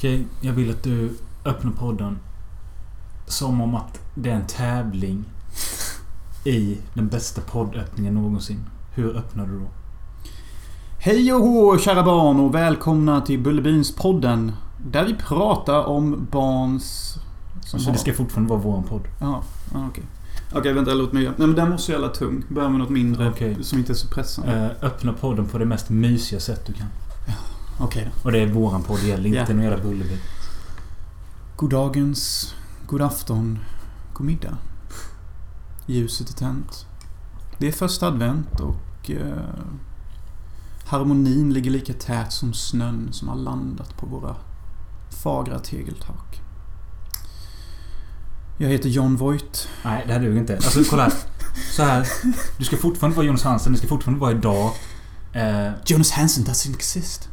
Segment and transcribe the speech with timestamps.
[0.00, 1.10] Okej, jag vill att du
[1.44, 2.18] öppnar podden
[3.26, 5.24] som om att det är en tävling
[6.44, 8.60] i den bästa poddöppningen någonsin.
[8.94, 9.66] Hur öppnar du då?
[10.98, 14.52] Hej och hå kära barn och välkomna till Bullerbynspodden.
[14.86, 17.14] Där vi pratar om barns...
[17.64, 19.02] Så det ska fortfarande vara våran podd?
[19.20, 19.42] Ja,
[19.72, 20.04] ja, okej.
[20.54, 20.94] Okej, vänta.
[20.94, 21.22] Låt mig...
[21.22, 22.44] Nej men den måste jävla tung.
[22.48, 23.56] Börja med något mindre Okej.
[23.64, 24.76] som inte är så pressande.
[24.80, 26.86] Eh, öppna podden på det mest mysiga sätt du kan.
[27.80, 28.24] Okej då.
[28.24, 30.18] Och det är våran podd gäller, inte någon jävla Bullerby.
[31.56, 32.54] God dagens,
[32.86, 33.58] god afton,
[34.14, 34.58] god middag.
[35.86, 36.86] Ljuset är tänt.
[37.58, 39.54] Det är första advent och eh,
[40.84, 44.36] harmonin ligger lika tät som snön som har landat på våra
[45.22, 46.40] fagra tegeltak.
[48.58, 49.68] Jag heter John Voight.
[49.84, 50.56] Nej, det här duger inte.
[50.56, 51.12] Alltså kolla här.
[51.72, 52.08] Så här.
[52.58, 54.72] Du ska fortfarande vara Jonas Hansen, det ska fortfarande vara idag.
[55.32, 57.29] Eh, Jonas Hansen doesn't exist.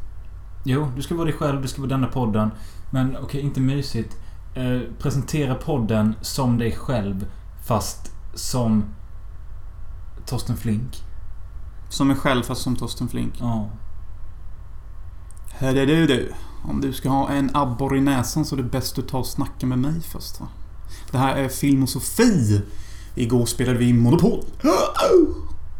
[0.67, 2.51] Jo, du ska vara dig själv, du ska vara denna podden.
[2.91, 4.17] Men okej, inte mysigt.
[4.55, 7.25] Eh, presentera podden som dig själv,
[7.67, 8.85] fast som
[10.25, 11.03] Torsten Flink.
[11.89, 13.33] Som mig själv fast som Torsten Flink.
[13.39, 13.69] Ja.
[15.49, 16.33] Hörde du du.
[16.63, 19.27] Om du ska ha en abborre i näsan så är det bäst du tar och
[19.27, 20.47] snackar med mig först va.
[21.11, 22.61] Det här är Filmosofi.
[23.15, 24.45] Igår spelade vi Monopol.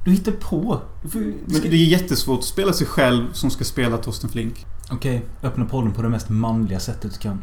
[0.05, 0.81] Du hittar på.
[1.03, 4.66] Du får, Men det är jättesvårt att spela sig själv som ska spela Torsten Flink.
[4.91, 7.41] Okej, öppna podden på det mest manliga sättet du kan.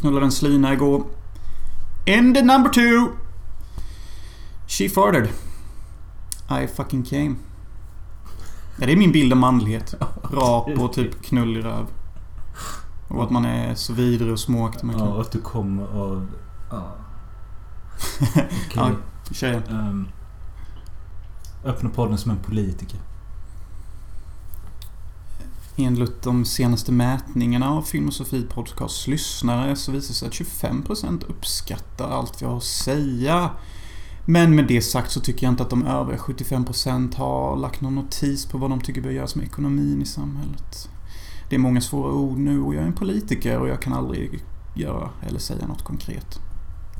[0.00, 1.04] Knullade en slyna igår.
[2.06, 3.12] End number two.
[4.66, 5.28] She farted.
[6.62, 7.34] I fucking came.
[8.78, 9.94] Ja, det är min bild av manlighet.
[10.32, 11.86] Rap och typ knull i röv.
[13.08, 15.12] Och att man är så vidrig och småaktig man Ja, kan.
[15.14, 16.26] och att du kommer av...
[16.70, 16.96] Ja.
[18.34, 18.50] Okej.
[18.74, 18.90] Ja.
[19.32, 19.62] Tjejen.
[19.70, 20.08] ehm,
[21.66, 23.00] öppna podden som en politiker.
[25.78, 28.10] Enligt de senaste mätningarna av Film
[28.48, 33.50] Podcasts lyssnare så visar det sig att 25% uppskattar allt vi har att säga.
[34.24, 37.94] Men med det sagt så tycker jag inte att de övriga 75% har lagt någon
[37.94, 40.88] notis på vad de tycker bör göras med ekonomin i samhället.
[41.50, 44.44] Det är många svåra ord nu och jag är en politiker och jag kan aldrig
[44.74, 46.40] göra eller säga något konkret.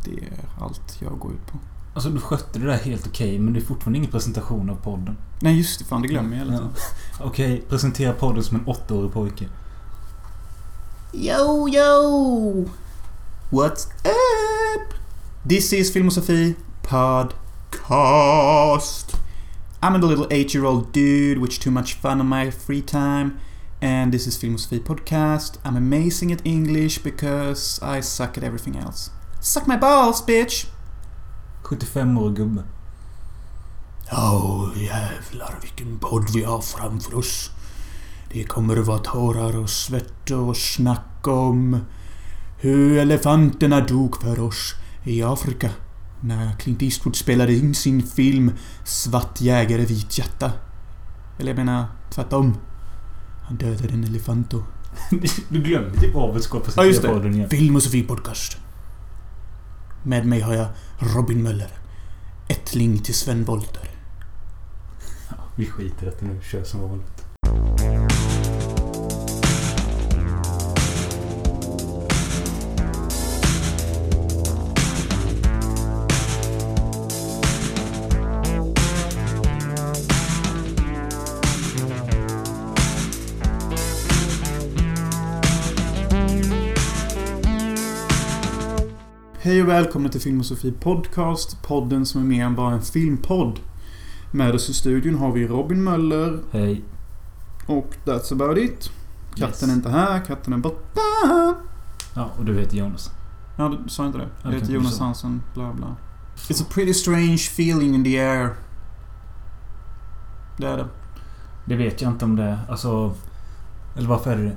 [0.04, 1.58] Det är allt jag går ut på.
[1.96, 5.16] Alltså du skötte det där helt okej, men det är fortfarande ingen presentation av podden.
[5.40, 6.70] Nej just det, fan det glömmer jag hela tiden.
[7.20, 9.48] Okej, presentera podden som en åttaårig pojke.
[11.12, 12.64] Yo, yo!
[13.50, 14.94] What's up?
[15.48, 17.86] This is Filmosophy Podcast.
[19.82, 23.30] I'm a little eight-year-old dude with too much fun on my free time.
[23.82, 25.58] And this is Filmosophy Podcast.
[25.64, 29.10] I'm amazing at English because I suck at everything else.
[29.40, 30.75] Suck my balls, bitch!
[31.66, 32.62] 75-årig gubbe.
[34.12, 37.50] Åh jävlar vilken podd vi har framför oss.
[38.32, 41.80] Det kommer att vara tårar och svett och snack om
[42.58, 45.70] hur elefanterna dog för oss i Afrika
[46.20, 48.52] när Clint Eastwood spelade in sin film
[48.84, 50.52] Svart jägare vit hjärta.
[51.38, 52.56] Eller jag menar tvärtom.
[53.42, 54.62] Han dödade en elefant och...
[55.48, 57.48] du glömmer typ av att ska Ja just det.
[57.50, 58.56] Film och Sofie Podcast.
[60.02, 60.68] Med mig har jag
[60.98, 61.70] Robin Möller.
[62.48, 63.90] Ättling till Sven Wollter.
[65.30, 66.40] Ja, vi skiter i det nu.
[66.42, 67.26] Kör som vanligt.
[89.76, 91.62] Välkomna till Film och Sofie Podcast.
[91.62, 93.60] Podden som är mer än bara en filmpodd.
[94.30, 96.84] Med oss i studion har vi Robin Möller Hej.
[97.66, 98.90] och That's about it.
[99.34, 99.62] Katten Yes.
[99.62, 101.00] är inte här, katten är borta.
[102.14, 103.10] Ja, och du heter Jonas.
[103.56, 104.28] Ja, du sa inte det?
[104.42, 104.98] Jag heter Jonas.
[104.98, 105.96] Hansen, bla bla.
[106.36, 108.54] It's a pretty strange feeling in the air.
[110.56, 110.86] Det är det.
[111.64, 112.58] Det vet jag inte om det är.
[112.68, 113.14] Alltså...
[113.96, 114.56] Eller varför är det det?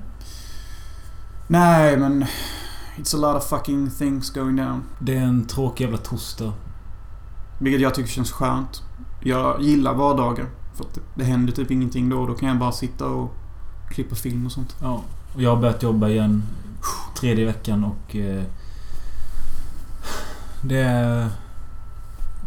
[1.48, 2.26] Nej, men...
[3.00, 4.84] It's a lot of fucking things going down.
[5.00, 6.54] Det är en tråkig jävla torsdag.
[7.60, 8.84] Vilket jag tycker känns skönt.
[9.24, 10.46] Jag gillar vardagar.
[10.76, 12.28] För att det, händer typ ingenting då.
[12.28, 13.34] Då kan jag bara sitta och
[13.90, 14.76] klippa film och sånt.
[14.82, 15.04] Ja.
[15.36, 16.44] Och jag har börjat jobba igen.
[17.20, 18.16] Tredje veckan och...
[18.16, 18.44] Eh,
[20.62, 21.30] det är...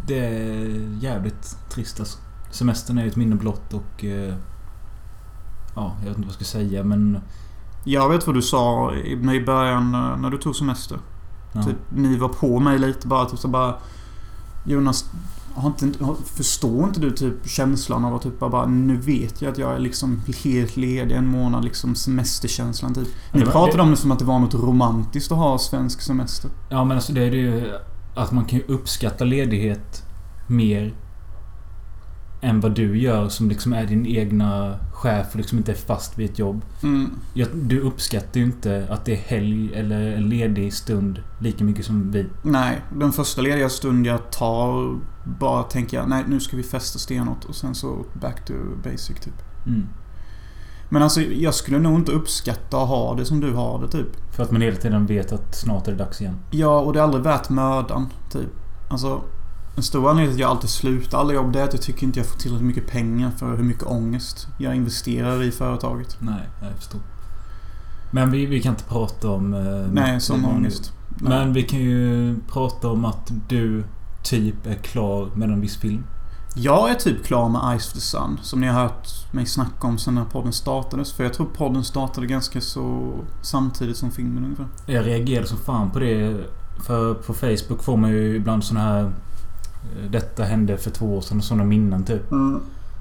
[0.06, 2.18] Det är jävligt trist alltså.
[2.50, 4.04] Semestern är ju ett minne blott och...
[4.04, 4.34] Eh,
[5.74, 7.20] ja, jag vet inte vad jag ska säga men...
[7.84, 10.98] Jag vet vad du sa i början eh, när du tog semester.
[11.52, 11.62] Ja.
[11.62, 13.24] Typ, ni var på mig lite bara.
[13.24, 13.74] Typ så bara...
[14.66, 15.04] Jonas,
[15.54, 19.52] har inte, har, förstår inte du typ känslan av att typ bara nu vet jag
[19.52, 23.08] att jag är liksom helt ledig en månad liksom semesterkänslan typ.
[23.32, 25.58] Ni det var- pratade det- om det som att det var något romantiskt att ha
[25.58, 26.50] svensk semester.
[26.68, 27.72] Ja men alltså det är ju
[28.14, 30.02] att man kan ju uppskatta ledighet
[30.46, 30.94] mer
[32.44, 36.18] än vad du gör som liksom är din egna chef och liksom inte är fast
[36.18, 36.64] vid ett jobb.
[36.82, 37.10] Mm.
[37.34, 41.84] Jag, du uppskattar ju inte att det är helg eller en ledig stund lika mycket
[41.84, 42.26] som vi.
[42.42, 46.98] Nej, den första lediga stund jag tar bara tänker jag nej nu ska vi festa
[46.98, 48.54] stenhårt och sen så back to
[48.84, 49.42] basic typ.
[49.66, 49.86] Mm.
[50.88, 54.34] Men alltså jag skulle nog inte uppskatta att ha det som du har det typ.
[54.34, 56.36] För att man hela tiden vet att snart är det dags igen.
[56.50, 58.50] Ja, och det är aldrig värt mödan typ.
[58.90, 59.22] Alltså
[59.76, 62.02] en stor anledning till att jag alltid slutar alla jobb det är att jag tycker
[62.06, 66.16] inte jag får tillräckligt mycket pengar för hur mycket ångest jag investerar i företaget.
[66.18, 67.00] Nej, jag förstår.
[68.10, 69.54] Men vi, vi kan inte prata om...
[69.54, 70.92] Eh, Nej, som- ångest.
[71.08, 73.84] Men vi kan ju prata om att du
[74.24, 76.04] typ är klar med en viss film.
[76.54, 78.38] Jag är typ klar med Ice of the Sun.
[78.42, 81.12] Som ni har hört mig snacka om sen när podden startades.
[81.12, 84.66] För jag tror podden startade ganska så samtidigt som filmen ungefär.
[84.86, 86.44] Jag reagerade som fan på det.
[86.86, 89.12] För på Facebook får man ju ibland såna här...
[89.82, 92.22] eh, Detta hände för två år sedan och såna minnen typ.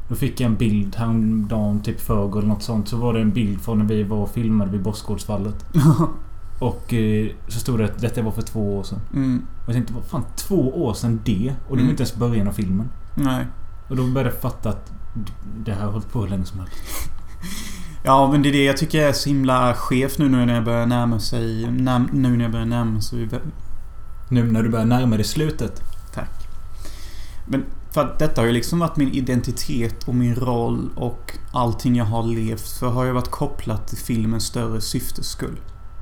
[0.09, 2.87] Då fick jag en bild häromdagen, typ förrgår eller något sånt.
[2.87, 5.65] Så var det en bild från när vi var och filmade vid Bossgårdsfallet.
[6.59, 8.99] Och eh, så stod det att detta var för två år sedan.
[9.13, 9.41] mm.
[9.61, 11.53] Och jag tänkte, vad fan två år sedan det?
[11.69, 11.89] Och det var Mm.
[11.89, 12.89] inte ens början av filmen.
[13.15, 13.45] Nej.
[13.89, 14.91] Och då började jag fatta att
[15.65, 16.73] det här har hållit på hur länge som helst.
[18.03, 20.85] Ja, men det är det jag tycker är så himla chef nu när jag börjar
[20.85, 21.71] närma sig...
[21.71, 23.29] Nu när jag börjar närma sig...
[24.29, 25.81] Nu när du börjar närma dig slutet.
[27.51, 31.95] Men för att detta har ju liksom varit min identitet och min roll och allting
[31.95, 35.59] jag har levt för har ju varit kopplat till filmens större syftes skull.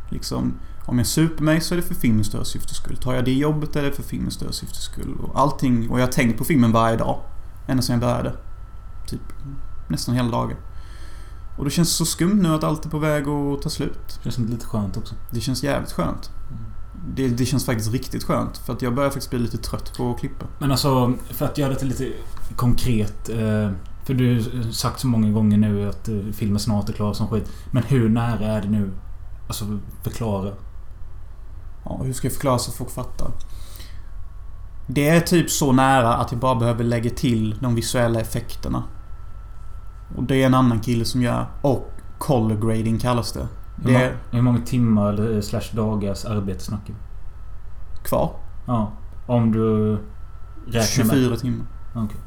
[0.10, 0.54] Liksom,
[0.86, 2.98] om jag super mig så är det för filmens större syftes skull.
[2.98, 5.16] Tar jag det jobbet är det för filmens större syftes skull.
[5.24, 7.20] Och allting, och jag har tänkt på filmen varje dag.
[7.68, 8.34] Ända sedan jag började.
[9.08, 9.22] Typ
[9.88, 10.58] nästan hela dagen.
[11.58, 14.20] Och det känns så skumt nu att allt är på väg att ta slut.
[14.24, 15.16] Det känns lite skönt också.
[15.32, 16.32] Det känns jävligt skönt.
[17.08, 18.58] Det, det känns faktiskt riktigt skönt.
[18.58, 20.46] För att jag börjar faktiskt bli lite trött på att klippa.
[20.60, 22.12] Men alltså, för att göra det lite
[22.56, 23.30] konkret.
[23.30, 23.72] Eh,
[24.06, 27.28] för du har sagt så många gånger nu att eh, filmen snart är klar som
[27.28, 27.52] skit.
[27.72, 28.92] Men hur nära är det nu?
[29.48, 30.54] Alltså, förklara.
[31.86, 33.32] Ja, hur ska jag förklara så folk fattar?
[34.88, 38.84] Det är typ så nära att jag bara behöver lägga till de visuella effekterna.
[40.18, 41.46] Och det är en annan kille som gör.
[41.62, 43.48] Och color grading kallas det.
[43.84, 47.00] Hur, Det är hur många timmar eller slash dagars arbete snackar vi?
[48.04, 48.36] kvar.
[48.66, 48.92] Ja.
[49.28, 49.92] Om du
[50.66, 51.16] räknar med...
[51.16, 51.66] 24 timmar.
[51.96, 52.18] Okej.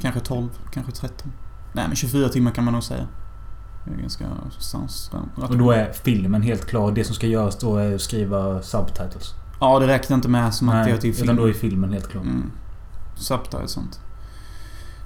[0.00, 1.32] Kanske 12, kanske 13.
[1.72, 3.06] Nej men 24 timmar kan man nog säga.
[3.84, 4.24] Det är ganska
[4.58, 5.10] sans.
[5.36, 6.92] Och då är filmen helt klar.
[6.92, 9.34] Det som ska göras då är att skriva subtitles.
[9.60, 11.24] Ja, det räknar inte med som att det är till film.
[11.24, 12.22] utan då är filmen helt klar.
[12.22, 12.50] Mm.
[13.16, 14.00] Subtitles och sånt.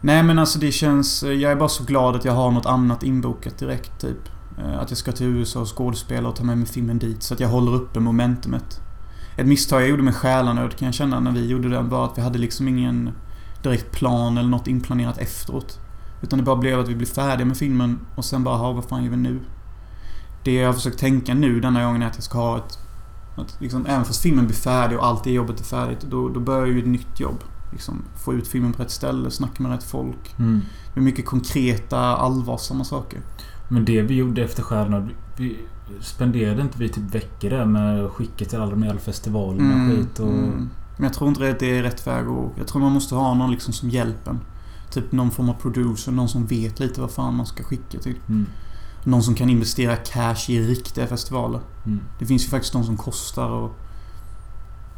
[0.00, 1.22] Nej men alltså det känns...
[1.22, 4.28] Jag är bara så glad att jag har något annat inbokat direkt typ.
[4.58, 7.22] Eh, Att jag ska till USA och skådespela och ta med mig filmen dit.
[7.22, 8.80] Så att jag håller uppe momentumet.
[9.36, 12.18] Ett misstag jag gjorde med Själanöd kan jag känna när vi gjorde den var att
[12.18, 13.10] vi hade liksom ingen
[13.62, 15.78] direkt plan eller något inplanerat efteråt.
[16.22, 18.84] Utan det bara blev att vi blev färdiga med filmen och sen bara, ha vad
[18.84, 19.40] fan gör vi nu?
[20.44, 22.78] Det jag har försökt tänka nu denna gången är att jag ska ha ett...
[23.36, 26.40] Att liksom, även fast filmen blir färdig och allt det jobbet är färdigt, då, då
[26.40, 27.44] börjar ju ett nytt jobb.
[27.72, 30.34] Liksom, få ut filmen på rätt ställe, snacka med rätt folk.
[30.38, 30.60] Mm.
[30.94, 33.20] Det är mycket konkreta, allvarsamma saker.
[33.68, 35.08] Men det vi gjorde efter Stjärnorna...
[35.36, 35.58] Vi
[36.00, 39.90] spenderade inte vi typ veckor där med att skicka till alla de jävla festivalerna och
[39.90, 40.28] skit och...
[40.28, 40.70] mm.
[40.96, 43.50] Men jag tror inte det är rätt väg att Jag tror man måste ha någon
[43.50, 44.40] liksom som hjälper en.
[44.90, 48.16] Typ någon form av producer, någon som vet lite vad fan man ska skicka till.
[48.28, 48.46] Mm.
[49.04, 51.60] Någon som kan investera cash i riktiga festivaler.
[51.86, 52.00] Mm.
[52.18, 53.72] Det finns ju faktiskt de som kostar och...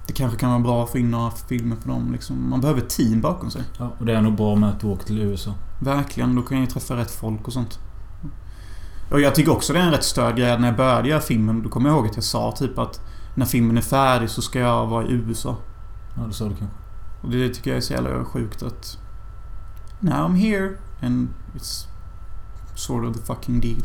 [0.06, 2.50] Det kanske kan vara bra att få in några filmer på dem liksom.
[2.50, 3.62] Man behöver ett team bakom sig.
[3.78, 5.54] Ja, och det är nog bra med att du åker till USA.
[5.80, 7.78] Verkligen, då kan jag ju träffa rätt folk och sånt.
[9.10, 10.58] Och jag tycker också det är en rätt störd grej.
[10.58, 13.00] När jag började göra filmen, då kommer jag ihåg att jag sa typ att
[13.34, 15.56] när filmen är färdig så ska jag vara i USA.
[16.16, 16.76] Ja, det sa du kanske.
[17.20, 18.98] Och det tycker jag är så jävla sjukt att...
[20.00, 21.86] Now I'm here and it's
[22.74, 23.82] sort of the fucking deal.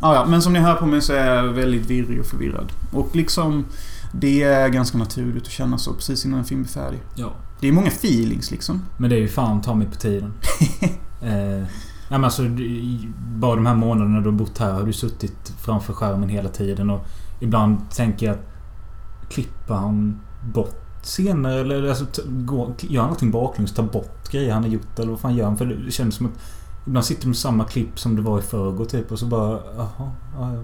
[0.00, 2.72] Ah, ja, men som ni hör på mig så är jag väldigt virrig och förvirrad.
[2.92, 3.64] Och liksom...
[4.12, 7.02] Det är ganska naturligt att känna så precis innan en film är färdig.
[7.14, 7.32] Ja.
[7.60, 8.82] Det är många feelings liksom.
[8.96, 10.32] Men det är ju fan ta mig på tiden.
[11.22, 11.66] eh,
[12.18, 12.42] men alltså,
[13.16, 16.90] bara de här månaderna du har bott här har du suttit framför skärmen hela tiden
[16.90, 17.06] och
[17.40, 18.50] ibland tänker jag att
[19.30, 20.20] klipper han
[20.54, 23.74] bort scener eller alltså, t- gå, gör han någonting baklänges?
[23.74, 25.56] Ta bort grejer han har gjort eller vad fan gör han?
[25.56, 26.32] För det känns som att
[26.86, 29.60] ibland sitter du med samma klipp som det var i förrgår typ och så bara
[29.76, 30.62] jaha, ja, ja.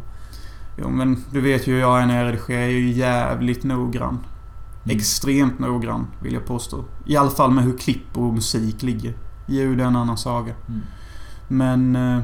[0.78, 2.60] Jo men du vet ju hur jag är när jag redigerar.
[2.60, 4.18] Jag är ju jävligt noggrann.
[4.84, 4.96] Mm.
[4.96, 6.84] Extremt noggrann, vill jag påstå.
[7.06, 9.14] I alla fall med hur klipp och musik ligger.
[9.46, 10.52] Ljud är en annan saga.
[10.68, 10.80] Mm.
[11.50, 11.96] Men...
[11.96, 12.22] Eh,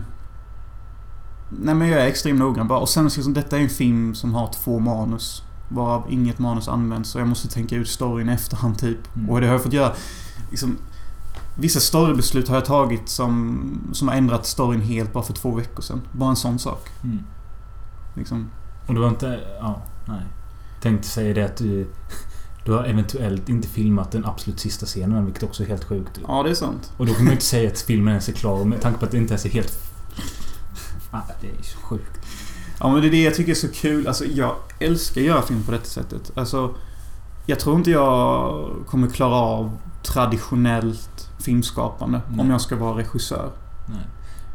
[1.50, 2.78] nej men jag är extremt noggrann bara.
[2.78, 5.42] Och sen liksom, detta är en film som har två manus.
[5.68, 7.10] Varav inget manus används.
[7.10, 9.16] Så jag måste tänka ut storyn i efterhand typ.
[9.16, 9.30] Mm.
[9.30, 9.92] Och det har jag fått göra.
[10.50, 10.76] Liksom,
[11.58, 15.82] vissa storybeslut har jag tagit som, som har ändrat storyn helt bara för två veckor
[15.82, 16.02] sedan.
[16.12, 16.88] Bara en sån sak.
[17.04, 17.22] Mm.
[18.14, 18.50] Liksom.
[18.86, 19.40] Och du har inte...
[19.60, 20.22] Ja, nej.
[20.80, 21.86] Tänkte säga det att du...
[22.66, 26.20] Du har eventuellt inte filmat den absolut sista scenen, vilket också är helt sjukt.
[26.28, 26.92] Ja, det är sant.
[26.96, 29.04] Och då kan man ju inte säga att filmen ens är klar med tanke på
[29.04, 29.78] att det inte ens är helt...
[31.10, 32.20] Ah, det är så sjukt.
[32.80, 34.06] Ja, men det är det jag tycker är så kul.
[34.06, 36.30] Alltså, jag älskar att göra film på detta sättet.
[36.34, 36.74] Alltså,
[37.46, 42.40] jag tror inte jag kommer klara av traditionellt filmskapande Nej.
[42.40, 43.50] om jag ska vara regissör.
[43.88, 44.06] Nej.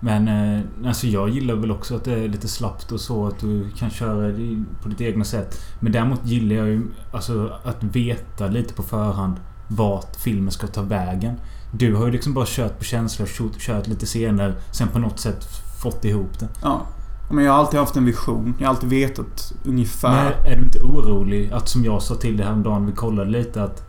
[0.04, 3.28] Men eh, alltså jag gillar väl också att det är lite slappt och så.
[3.28, 4.34] Att du kan köra
[4.82, 5.62] på ditt egna sätt.
[5.80, 6.82] Men däremot gillar jag ju
[7.12, 9.36] alltså att veta lite på förhand
[9.68, 11.36] vart filmen ska ta vägen.
[11.72, 14.56] Du har ju liksom bara kört på känsla, kört, kört lite scener.
[14.72, 15.46] Sen på något sätt
[15.82, 16.48] fått ihop det.
[16.62, 16.82] Ja.
[17.30, 18.56] Men jag har alltid haft en vision.
[18.60, 20.36] Jag har alltid vetat ungefär.
[20.40, 23.64] Men är du inte orolig att som jag sa till dig häromdagen, vi kollade lite
[23.64, 23.84] att...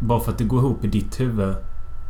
[0.00, 1.54] Bara för att det går ihop i ditt huvud.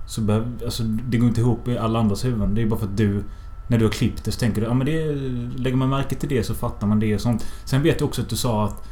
[0.08, 0.48] Så behöver...
[0.64, 2.54] Alltså det går inte ihop i alla andras huvuden.
[2.54, 3.24] Det är bara för att du...
[3.68, 5.14] När du har klippt det så tänker du ja men det...
[5.62, 7.46] Lägger man märke till det så fattar man det och sånt.
[7.64, 8.84] Sen vet jag också att du sa att...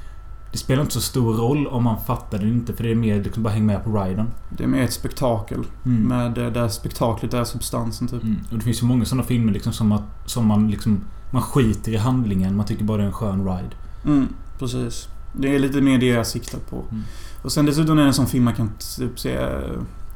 [0.53, 3.25] Det spelar inte så stor roll om man fattar det inte för det är mer
[3.25, 4.27] liksom bara häng med på riden.
[4.57, 5.59] Det är mer ett spektakel.
[5.85, 6.03] Mm.
[6.03, 8.23] Med det där spektaklet är substansen typ.
[8.23, 8.37] Mm.
[8.51, 10.31] Och det finns ju många sådana filmer liksom som att...
[10.31, 11.01] Som man liksom...
[11.33, 12.57] Man skiter i handlingen.
[12.57, 13.77] Man tycker bara det är en skön ride.
[14.05, 15.09] Mm, precis.
[15.33, 16.77] Det är lite mer det jag siktar på.
[16.77, 17.03] Mm.
[17.43, 19.39] Och sen dessutom är det en sån film man kan typ se...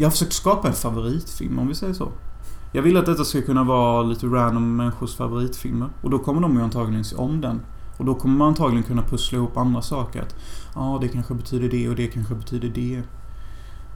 [0.01, 2.13] Jag har försökt skapa en favoritfilm om vi säger så.
[2.73, 5.89] Jag vill att detta ska kunna vara lite random människors favoritfilmer.
[6.03, 7.61] Och då kommer de ju antagligen se om den.
[7.99, 10.23] Och då kommer man antagligen kunna pussla ihop andra saker.
[10.23, 10.35] Att
[10.75, 13.03] ja, det kanske betyder det och det kanske betyder det.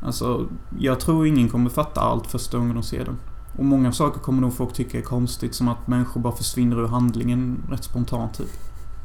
[0.03, 3.17] Alltså, jag tror ingen kommer fatta allt första gången de ser den.
[3.59, 5.55] Och många saker kommer nog folk tycka är konstigt.
[5.55, 8.53] Som att människor bara försvinner ur handlingen rätt spontant typ.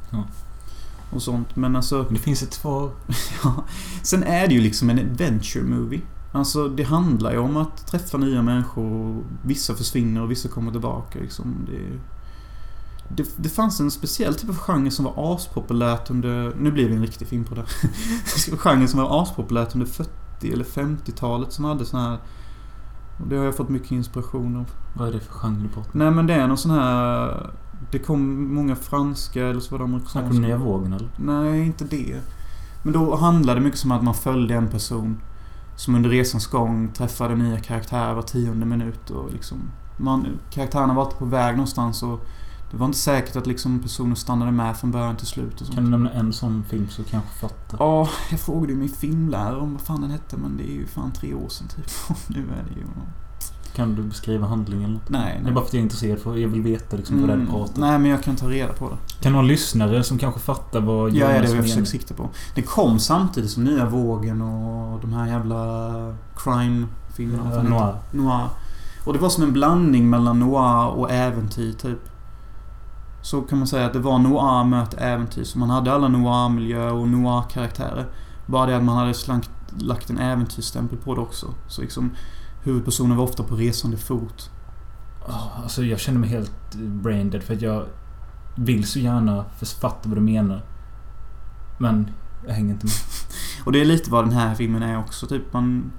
[0.10, 0.24] Ja.
[1.14, 1.56] Och sånt.
[1.56, 2.04] Men alltså...
[2.04, 2.92] Men det finns ett svar.
[3.44, 3.64] Ja.
[4.04, 6.02] Sen är det ju liksom en adventure movie.
[6.32, 9.24] Alltså det handlar ju om att träffa nya människor.
[9.44, 11.56] Vissa försvinner och vissa kommer tillbaka liksom.
[11.68, 12.00] Det,
[13.16, 16.56] det, det fanns en speciell typ av genre som var aspopulärt under...
[16.60, 17.66] Nu blir det en riktig film på det.
[18.58, 22.18] genre som var aspopulärt under 40 eller 50-talet som hade sån här...
[23.20, 24.66] Och det har jag fått mycket inspiration av.
[24.94, 25.92] Vad är det för genre du pratar?
[25.94, 27.50] Nej men det är någon sån här...
[27.92, 30.20] Det kom många franska eller så var det amerikanska.
[30.20, 31.10] Snackar du nya vågen eller?
[31.18, 32.20] Nej, inte det.
[32.84, 35.18] Men då handlade det mycket som att man följde en person
[35.80, 39.58] som under resans gång träffade nya karaktärer var tionde minut och liksom...
[39.98, 42.26] Man, karaktärerna var alltid på väg någonstans och
[42.72, 45.76] det var inte säkert att liksom personen stannade med från början till slut och sånt.
[45.76, 47.78] Kan du nämna en sån film så kanske fattar?
[47.80, 50.88] Ja, jag frågade ju min filmlärare om vad fan den hette men det är ju
[50.88, 51.86] fan tre år sedan typ.
[52.28, 52.86] Nu är det ju...
[53.80, 54.94] Kan du beskriva handlingen?
[54.94, 55.10] något?
[55.10, 55.54] Nej, Det är nej.
[55.54, 57.42] bara för att jag är intresserad för jag vill veta liksom vad det är du
[57.44, 59.24] Mm, pratar nej, men jag kan ta reda på det.
[59.24, 62.14] Kan ha lyssnare som kanske fattar vad Ja, ja, det Jonas har jag försökt sikta
[62.14, 62.30] på.
[62.56, 65.58] Det kom samtidigt som nya vågen och de här jävla
[66.36, 67.52] crime-filmerna.
[67.56, 67.96] Ja, noir.
[68.12, 68.18] det?
[68.18, 68.48] Noir.
[69.06, 72.00] Och det var som en blandning mellan noir och äventyr, typ.
[73.22, 75.44] Så kan man säga att det var noir möter äventyr.
[75.44, 78.06] Så man hade alla noir-miljöer och noir-karaktärer.
[78.46, 81.48] Bara det att man hade slankt, lagt en äventyrsstämpel på det också.
[81.68, 82.12] Så liksom
[82.64, 84.52] huvudpersonen var ofta på resande fot.
[85.28, 87.86] Oh, alltså jag känner mig helt braindead för att jag
[88.56, 89.46] vill så gärna
[89.82, 90.64] fatta vad du menar.
[91.78, 92.12] Men
[92.48, 92.96] jag hänger inte med.
[93.66, 95.28] Och det är lite vad den här filmen är också.
[95.28, 95.92] Typ man...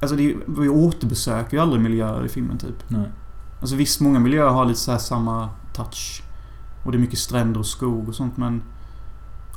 [0.00, 2.90] Alltså det, vi återbesöker ju aldrig miljöer i filmen typ.
[2.90, 3.12] Nej.
[3.60, 6.22] Alltså visst, många miljöer har lite så här samma touch.
[6.84, 8.62] Och det är mycket stränder och skog och sånt men...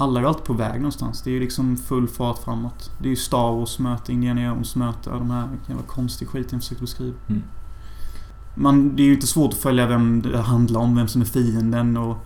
[0.02, 1.22] Alla är alltid på väg någonstans.
[1.22, 2.92] Det är ju liksom full fart framåt.
[3.00, 6.62] Det är ju Star Wars möte, Indiana Jones möte, de här jävla konstig skit jag
[6.62, 7.18] försökte beskriva.
[7.28, 7.44] Mm.
[8.56, 11.26] Man, det är ju inte svårt att följa vem det handlar om, vem som är
[11.26, 12.18] fienden och...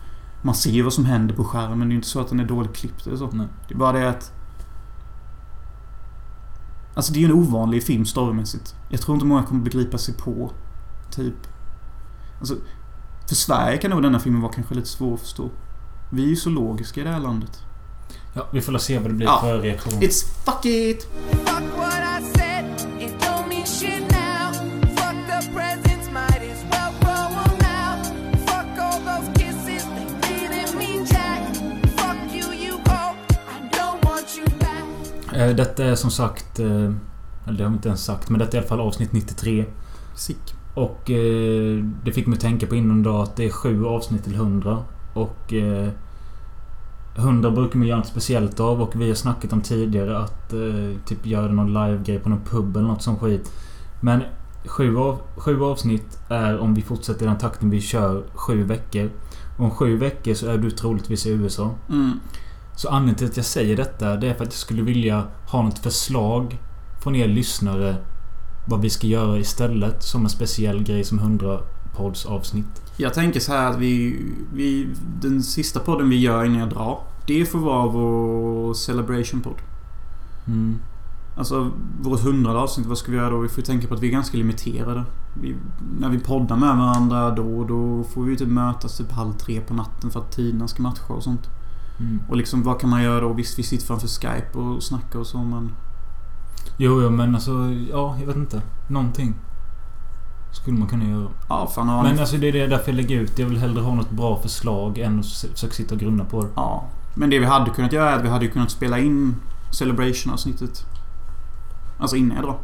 [0.42, 1.80] Man ser ju vad som händer på skärmen.
[1.80, 3.28] Det är ju inte så att den är dåligt klippt eller så.
[3.32, 3.48] Nej.
[3.68, 4.34] Det är bara det att...
[6.96, 8.76] Alltså det är ju en ovanlig film storymässigt.
[8.90, 10.52] Jag tror inte många kommer begripa sig på.
[11.12, 11.48] Typ.
[12.40, 12.56] Alltså,
[13.28, 15.50] för Sverige kan nog denna filmen vara kanske lite svår att förstå.
[16.14, 17.60] Vi är ju så logiska i det här landet.
[18.34, 19.40] Ja, vi får se vad det blir Ja.
[19.42, 19.94] för reaktion.
[19.94, 21.04] It's fuck it!
[21.32, 22.66] Fuck what I said,
[23.00, 24.54] it don't mean shit now.
[24.96, 28.06] Fuck the presents, might as well throw 'em out.
[28.50, 29.86] Fuck all those kisses,
[30.22, 31.56] they didn't mean jack.
[31.98, 33.16] Fuck you, you go,
[33.50, 35.58] I don't want you back.
[35.58, 36.60] Detta är som sagt...
[36.60, 36.68] eh,
[37.48, 39.66] Eller det har vi inte ens sagt, men detta är i alla fall avsnitt 93.
[40.16, 40.54] Sick.
[40.76, 44.36] Och eh, det fick mig tänka på innan då att det är sju avsnitt till
[44.36, 44.84] 100.
[45.14, 45.54] Och...
[45.54, 45.90] Eh,
[47.16, 51.00] 100 brukar man göra något speciellt av och vi har snackat om tidigare att eh,
[51.06, 53.52] typ göra någon live-grej på någon pub eller något sånt skit.
[54.02, 54.22] Men
[54.66, 59.10] sju, av, sju avsnitt är om vi fortsätter i den takten vi kör sju veckor.
[59.58, 61.72] Om sju veckor så är du troligtvis i USA.
[61.90, 62.20] Mm.
[62.76, 65.62] Så anledningen till att jag säger detta det är för att jag skulle vilja ha
[65.62, 66.58] något förslag
[67.04, 67.96] från er lyssnare
[68.68, 71.60] vad vi ska göra istället som en speciell grej som 100
[71.96, 72.83] pods avsnitt.
[72.98, 74.88] Jag tänker så här att vi, vi...
[75.22, 77.00] Den sista podden vi gör innan jag drar.
[77.28, 79.62] Det får vara vår Celebration-podd.
[80.48, 80.80] Mm.
[81.38, 81.72] Alltså
[82.02, 83.40] vårt hundrade avsnitt, vad ska vi göra då?
[83.40, 85.04] Vi får ju tänka på att vi är ganska limiterade.
[85.42, 85.56] Vi,
[86.00, 89.74] när vi poddar med varandra då, då får vi typ mötas typ halv tre på
[89.74, 91.50] natten för att tiderna ska matcha och sånt.
[92.00, 92.20] Mm.
[92.30, 93.34] Och liksom vad kan man göra då?
[93.34, 95.72] Visst, vi sitter framför Skype och snackar och så men...
[96.78, 97.52] Jo, jo, men alltså...
[97.92, 98.62] Ja, jag vet inte.
[98.90, 99.36] Någonting.
[100.54, 101.28] Skulle man kunna göra.
[101.50, 103.40] Ja, fan har Men alltså det är det därför jag lägger ut.
[103.40, 106.48] Jag vill hellre ha något bra förslag än att försöka sitta och grunna på det.
[106.56, 106.86] Ja.
[107.16, 109.36] Men det vi hade kunnat göra är att vi hade kunnat spela in
[109.72, 110.86] Celebration-avsnittet.
[112.00, 112.58] Alltså innan jag drar.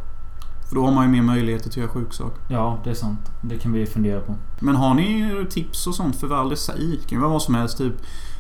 [0.68, 2.34] För då har man ju mer möjligheter till att göra sjuksak.
[2.48, 3.32] Ja, det är sant.
[3.42, 4.36] Det kan vi fundera på.
[4.60, 7.00] Men har ni tips och sånt för vad aldrig säg?
[7.04, 7.78] Det kan vara vad som helst.
[7.78, 7.94] Typ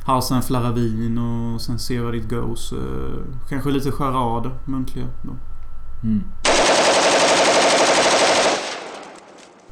[0.06, 2.72] halsa en flarra vin och sen se vad ditt goes.
[2.72, 2.79] Eh,
[3.50, 5.06] Kanske lite charader, muntliga.
[5.22, 5.32] Då.
[6.03, 6.24] Mm.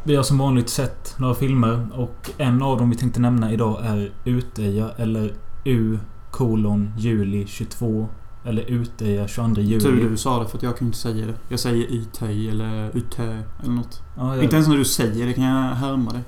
[0.07, 3.85] Vi har som vanligt sett några filmer och en av dem vi tänkte nämna idag
[3.85, 5.33] är Utöja eller
[5.63, 5.99] U
[6.31, 8.09] kolon juli 22
[8.45, 9.79] eller Utöja 22 juli.
[9.81, 11.33] Tur du sa det för att jag kan inte säga det.
[11.49, 14.01] Jag säger Ytöj eller Utö eller något.
[14.17, 16.23] Ja, jag, Inte ens när du säger det kan jag härma dig.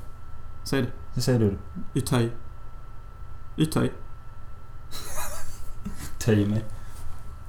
[0.63, 0.87] Säg det.
[1.15, 1.57] det säger du.
[1.99, 2.31] Ytöj.
[3.57, 3.91] Ytöj.
[6.19, 6.65] Töj mig.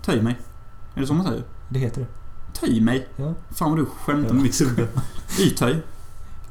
[0.03, 0.39] Töj mig.
[0.95, 1.43] Är det så man säger?
[1.69, 2.07] Det heter det.
[2.61, 3.09] Töj mig.
[3.17, 3.35] Ja.
[3.51, 4.35] Fan vad du skämtar Ja.
[4.35, 4.89] med mitt huvud.
[5.41, 5.83] Ytöj.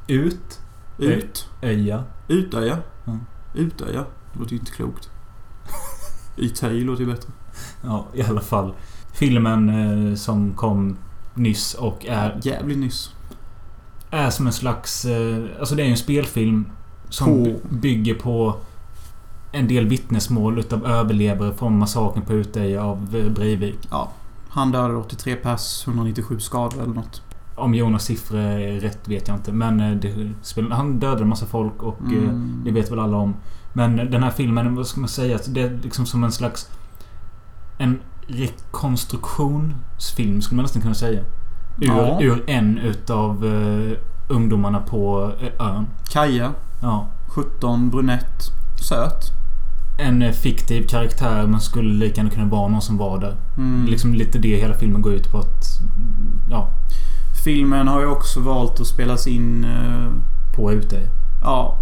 [0.10, 0.60] Ut.
[0.98, 1.48] Ut.
[1.62, 2.04] Öja.
[2.28, 2.78] Utöja.
[3.06, 3.18] Ja.
[3.56, 4.06] Utöja.
[4.34, 5.10] Det låter ju inte klokt.
[6.38, 7.30] Ytöj låter ju bättre.
[7.84, 8.74] Ja, i alla fall.
[9.14, 9.70] Filmen
[10.10, 10.98] eh, som kom
[11.34, 13.10] nyss och är, Jävligt nyss.
[14.12, 15.06] är som en slags...
[15.06, 16.66] Eh, alltså det är ju en spelfilm
[17.10, 18.56] som På- by- bygger på
[19.52, 23.88] en del vittnesmål utav överlevare från massakern på Utöja av eh, Breivik.
[23.92, 24.12] Ja.
[24.50, 27.22] Han dödade 83 pers, 197 skador eller något.
[27.60, 29.52] Om Jonas siffror är rätt vet jag inte.
[29.52, 29.98] Men eh,
[30.42, 32.62] spelar- han dödade en massa folk och eh, Mm.
[32.66, 33.36] det vet väl alla om.
[33.74, 35.40] Men den här filmen, vad ska man säga?
[35.48, 36.70] Det är liksom som en slags...
[37.78, 41.22] En rekonstruktionsfilm skulle man nästan kunna säga.
[41.82, 42.18] Ur, Ja.
[42.22, 43.92] ur en utav eh,
[44.30, 45.88] ungdomarna på eh, ön.
[46.12, 46.52] Kaja.
[46.82, 47.08] Ja.
[47.28, 48.44] 17, brunett.
[48.90, 49.24] Söt.
[50.00, 53.36] En fiktiv karaktär men skulle lika gärna kunna vara någon som var där.
[53.58, 53.86] Mm.
[53.86, 55.64] Liksom lite det hela filmen går ut på att...
[56.50, 56.68] Ja,
[57.50, 59.64] Filmen har ju också valt att spelas in...
[59.64, 60.12] eh,
[60.56, 61.10] på ute.
[61.42, 61.78] ja,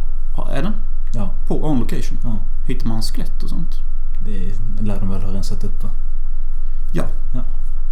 [0.52, 0.74] är den?
[1.14, 1.34] Ja.
[1.48, 2.18] På on location.
[2.24, 2.38] Ja.
[2.68, 3.76] Hittar man skelett och sånt?
[4.26, 4.54] Det
[4.86, 5.90] lär de väl ha rensat upp va?
[6.94, 7.04] Ja.
[7.36, 7.42] Ja.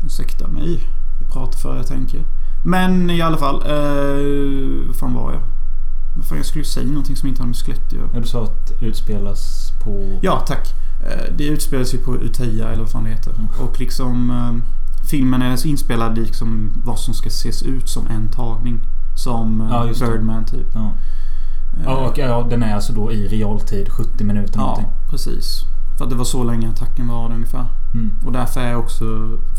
[0.05, 0.79] Ursäkta mig.
[1.21, 2.23] Jag pratar för jag tänker.
[2.65, 3.55] Men i alla fall.
[3.55, 5.41] Eh, vad fan var jag?
[6.25, 8.09] Fan, jag skulle ju säga någonting som inte har med skelett att göra.
[8.13, 10.19] Ja, du sa att utspelas på...
[10.21, 10.73] Ja, tack.
[11.03, 13.31] Eh, Det utspelar sig på Uteja eller vad fan det heter.
[13.31, 13.47] Mm.
[13.59, 14.71] Och liksom eh,
[15.09, 18.79] filmen är inspelad liksom vad som ska ses ut som en tagning.
[19.15, 20.07] Som eh, Ja.
[20.07, 20.67] Birdman typ.
[20.73, 20.79] Ja.
[21.77, 24.87] Eh, Ja, och ja, den är alltså då i realtid 70 minuter ja, någonting.
[25.09, 25.61] precis.
[25.97, 27.65] För att det var så länge attacken var ungefär.
[27.93, 28.11] Mm.
[28.25, 29.05] Och därför är också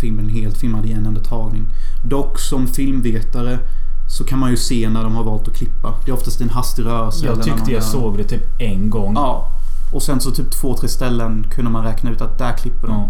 [0.00, 1.66] filmen helt filmad i en enda tagning.
[2.04, 3.58] Dock som filmvetare
[4.08, 5.94] så kan man ju se när de har valt att klippa.
[6.04, 7.26] Det är oftast en hastig rörelse.
[7.26, 9.14] Jag tyckte jag gör- såg det typ en gång.
[9.14, 9.48] Ja.
[9.92, 12.96] Och sen så typ två, tre ställen kunde man räkna ut att där klipper de.
[12.96, 13.08] Ja.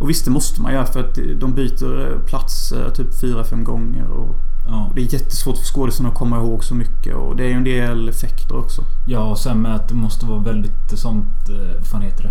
[0.00, 3.44] Och visst, det måste man göra för att de byter eh, plats eh, typ fyra,
[3.44, 4.06] fem gånger.
[4.10, 4.36] Och
[4.70, 4.90] Ja.
[4.94, 7.14] det är jättesvårt för skådisarna att komma ihåg så mycket.
[7.14, 8.82] Och det är ju en del effekter också.
[9.06, 11.48] ja, och sen med att det måste vara väldigt sånt...
[11.48, 12.30] eh, Vad fan heter det?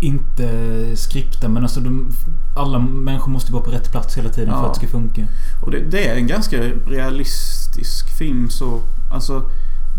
[0.00, 2.10] Inte skripta men alltså de,
[2.56, 4.66] alla människor måste vara på rätt plats hela tiden för Ja.
[4.66, 5.26] att det ska funka.
[5.64, 8.80] Och det, det är en ganska realistisk film så...
[9.12, 9.42] Alltså...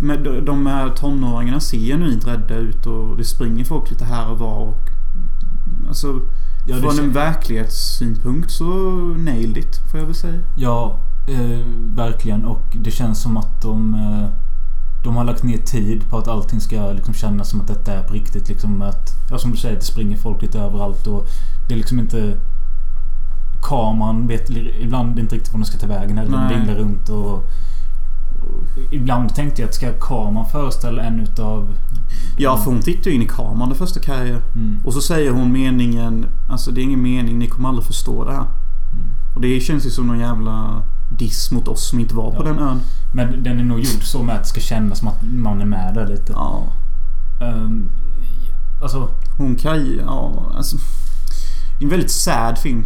[0.01, 4.39] Med de här tonåringarna ser genuint rädda ut och det springer folk lite här och
[4.39, 4.55] var.
[4.57, 4.77] Och,
[5.87, 6.21] alltså...
[6.67, 8.65] Ja, från en kän- verklighetssynpunkt så
[9.17, 10.39] nailed it, får jag väl säga.
[10.57, 11.59] Ja, eh,
[11.95, 12.45] verkligen.
[12.45, 13.93] Och det känns som att de...
[13.93, 14.29] Eh,
[15.03, 18.03] de har lagt ner tid på att allting ska liksom kännas som att detta är
[18.03, 18.49] på riktigt.
[18.49, 21.27] Liksom att, ja, som du säger, det springer folk lite överallt och
[21.67, 22.37] det är liksom inte...
[23.63, 24.49] Kameran vet
[24.81, 26.17] ibland inte riktigt var den ska ta vägen.
[26.17, 27.43] Eller den vinglar runt och, och...
[28.91, 31.77] Ibland tänkte jag att ska kameran föreställa en utav...
[32.37, 34.37] Ja, för hon tittar ju in i kameran det första Kaja.
[34.55, 38.25] Mm, Och så säger hon meningen, alltså det är ingen mening, ni kommer aldrig förstå
[38.25, 38.37] det här.
[38.93, 39.05] mm.
[39.35, 40.83] Och det känns ju som någon jävla
[41.17, 42.43] diss mot oss som inte var på Ja.
[42.43, 42.79] den ön.
[43.13, 45.65] Men den är nog gjord så med att det ska kännas som att man är
[45.65, 46.31] med där lite.
[46.31, 46.63] Ja.
[47.41, 47.89] Ehm,
[48.81, 49.09] Alltså...
[49.37, 50.77] Hon kan ju, ja, alltså.
[50.77, 52.85] Det är en väldigt sad film.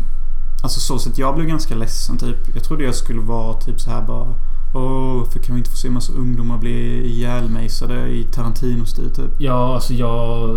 [0.63, 2.55] Alltså så sett, jag blev ganska ledsen typ.
[2.55, 4.27] Jag trodde jag skulle vara typ så här bara...
[4.73, 9.31] Åh, för kan vi inte få se en massa ungdomar bli ihjälmejsade i Tarantino-stil typ?
[9.37, 10.47] Ja, alltså jag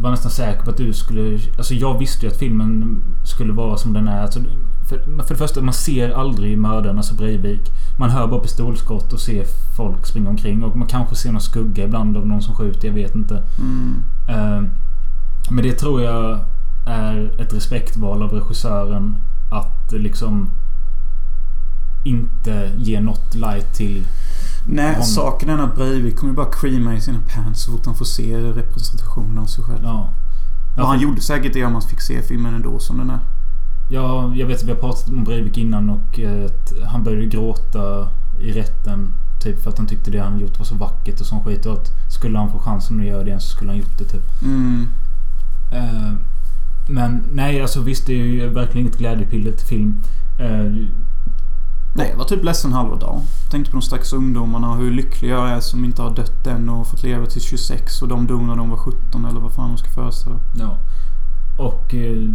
[0.00, 1.38] var nästan säker på att du skulle...
[1.58, 4.22] Alltså jag visste ju att filmen skulle vara som den är.
[4.22, 4.40] Alltså,
[4.88, 7.70] för, för det första, man ser aldrig mördaren, alltså Breivik.
[7.98, 9.44] Man hör bara pistolskott och ser
[9.76, 10.64] folk springa omkring.
[10.64, 13.42] Och man kanske ser någon skugga ibland av någon som skjuter, jag vet inte.
[13.58, 14.02] Mm.
[14.28, 14.62] Eh,
[15.50, 16.38] Men det tror jag
[16.86, 19.16] är ett respektval av regissören.
[19.50, 20.50] Att liksom
[22.06, 24.04] inte ge något light till...
[24.68, 25.02] Nej, Honom.
[25.02, 28.04] saken är att Breivik kommer ju bara creama i sina pants så fort han får
[28.04, 29.80] se representationen av sig själv.
[29.82, 30.12] Ja.
[30.76, 33.18] Ja, han gjorde säkert det om man fick se filmen ändå som den är.
[33.90, 37.26] Ja, jag vet att vi har pratat om Breivik innan och eh, att han började
[37.26, 38.08] gråta
[38.40, 39.12] i rätten.
[39.42, 41.66] Typ för att han tyckte det han gjort var så vackert och sån skit.
[41.66, 44.04] Och att skulle han få chansen att göra det igen så skulle han gjort det
[44.04, 44.42] typ.
[44.42, 44.88] Mm.
[45.72, 46.12] Eh,
[46.88, 50.02] men nej, alltså visst det är ju verkligen inget glädjepiller till film.
[50.38, 50.86] Eh,
[51.96, 53.22] Nej, jag var typ ledsen halva dagen.
[53.50, 56.68] Tänkte på de stackars ungdomarna och hur lyckliga jag är som inte har dött än
[56.68, 59.68] och fått leva till 26 och de dog när de var 17 eller vad fan
[59.68, 60.36] de ska föreställa.
[60.58, 60.78] Ja.
[61.58, 61.94] Och...
[61.94, 62.30] Eh,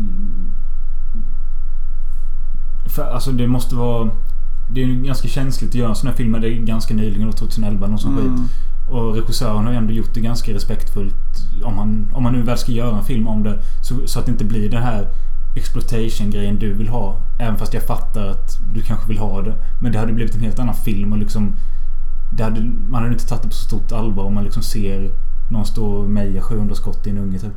[2.95, 4.09] för, alltså det måste vara...
[4.73, 6.31] Det är ju ganska känsligt att göra en sån här film.
[6.41, 8.27] Det är ganska nyligen, då, 2011 eller något sånt skit.
[8.27, 8.47] Mm.
[8.89, 11.15] Och regissören har ju ändå gjort det ganska respektfullt.
[11.63, 13.59] Om man, om man nu väl ska göra en film om det.
[13.83, 15.07] Så, så att det inte blir den här
[15.55, 17.17] exploitation-grejen du vill ha.
[17.39, 19.53] Även fast jag fattar att du kanske vill ha det.
[19.81, 21.53] Men det hade blivit en helt annan film och liksom...
[22.37, 25.11] Det hade, man hade inte tagit det på så stort allvar om man liksom ser
[25.51, 27.53] någon stå och meja 700 skott i en unge typ.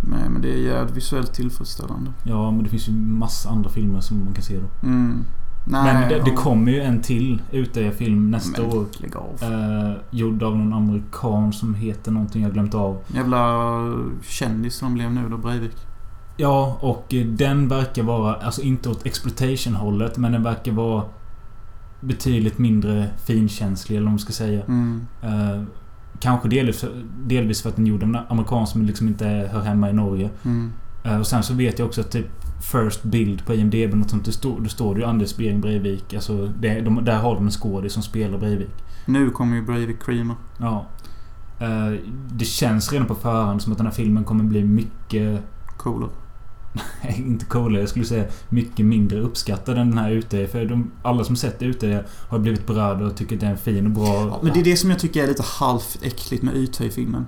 [0.00, 2.12] Nej, men det är jävligt visuellt tillfredsställande.
[2.22, 4.88] Ja, men det finns ju massa andra filmer som man kan se då.
[4.88, 5.24] Mm.
[5.64, 8.86] Nej, men det, det kommer ju en till Utöya-film nästa Men år.
[8.98, 9.38] lägg av.
[9.42, 12.98] Eh, gjord av någon amerikan som heter någonting jag glömt av.
[13.06, 13.76] Jävla
[14.22, 15.76] kändis som blev nu då, Breivik.
[16.40, 21.04] Ja, och eh, den verkar vara, alltså inte åt exploitation-hållet, men den verkar vara
[22.00, 24.64] betydligt mindre finkänslig, eller vad man ska säga.
[24.64, 25.06] Mm.
[25.22, 25.62] Eh,
[26.20, 26.84] kanske delvis,
[27.26, 30.30] delvis för att den gjorde en amerikan som liksom inte hör hemma i Norge.
[30.44, 30.72] Mm.
[31.04, 32.26] Eh, och sen så vet jag också att typ
[32.72, 34.24] First Bild på IMDB något sånt.
[34.24, 36.14] Det står, det står det ju Anders Bering Breivik.
[36.14, 38.84] Alltså det, de, där har de en skådis som spelar Breivik.
[39.06, 40.34] Nu kommer ju Breivik creama.
[40.58, 40.86] Ja.
[41.60, 41.92] Eh,
[42.32, 45.42] det känns redan på förhand som att den här filmen kommer bli mycket...
[45.76, 46.10] Coolare.
[47.16, 50.46] inte coolare, jag skulle säga mycket mindre uppskattad än den här ute.
[50.46, 53.58] För de, alla som sett ute har blivit berörda och tycker att det är en
[53.58, 54.14] fin och bra...
[54.14, 57.26] Ja, men det är det som jag tycker är lite halvt äckligt med Ytøy-filmen.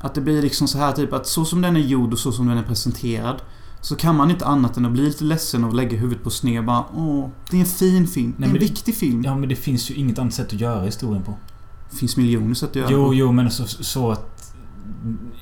[0.00, 2.32] Att det blir liksom så här typ att så som den är gjord och så
[2.32, 3.42] som den är presenterad
[3.80, 6.58] så kan man inte annat än att bli lite ledsen och lägga huvudet på sned
[6.58, 8.34] och bara Åh, det är en fin film.
[8.38, 9.22] det är en det- viktig film.
[9.24, 11.34] Ja, men det finns ju inget annat sätt att göra historien på.
[11.90, 13.14] Det finns miljoner sätt att göra Jo, på.
[13.14, 14.31] jo, men så, så att...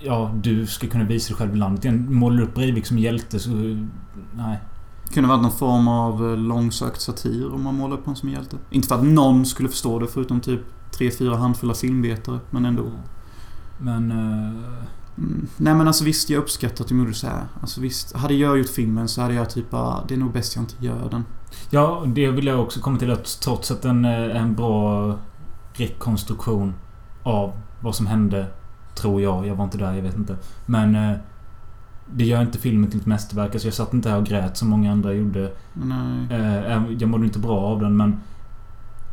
[0.03, 2.15] Ja, du ska kunna visa dig själv i landet igen.
[2.15, 3.51] Målar du upp Breivik som hjälte så...
[4.37, 4.61] Nej.
[5.07, 8.29] Det kunde varit någon form av eh, långsökt satir om man målar upp honom som
[8.29, 8.57] hjälte.
[8.71, 12.39] Inte för att någon skulle förstå det förutom typ tre, fyra handfulla filmvetare.
[12.51, 12.87] Men ändå.
[13.79, 14.11] Men...
[14.11, 14.55] eh,
[15.19, 15.47] Mm.
[15.57, 17.45] Nej men alltså visst, jag uppskattar att de gjorde så här.
[17.61, 20.57] Alltså visst, hade jag gjort filmen så hade jag typ bara, det är nog bäst
[20.57, 21.25] jag inte gör den.
[21.71, 25.15] Ja, det vill jag också komma till att trots att den är en bra
[25.73, 26.75] rekonstruktion
[27.23, 28.47] av vad som hände.
[28.95, 29.47] Tror jag.
[29.47, 30.37] Jag var inte där, jag vet inte.
[30.67, 30.95] Men...
[30.95, 31.17] eh,
[32.15, 33.53] Det gör inte filmen till ett mästerverk.
[33.55, 35.53] Alltså jag satt inte här och grät som många andra gjorde.
[36.31, 38.21] Eh, Jag mådde inte bra av den men...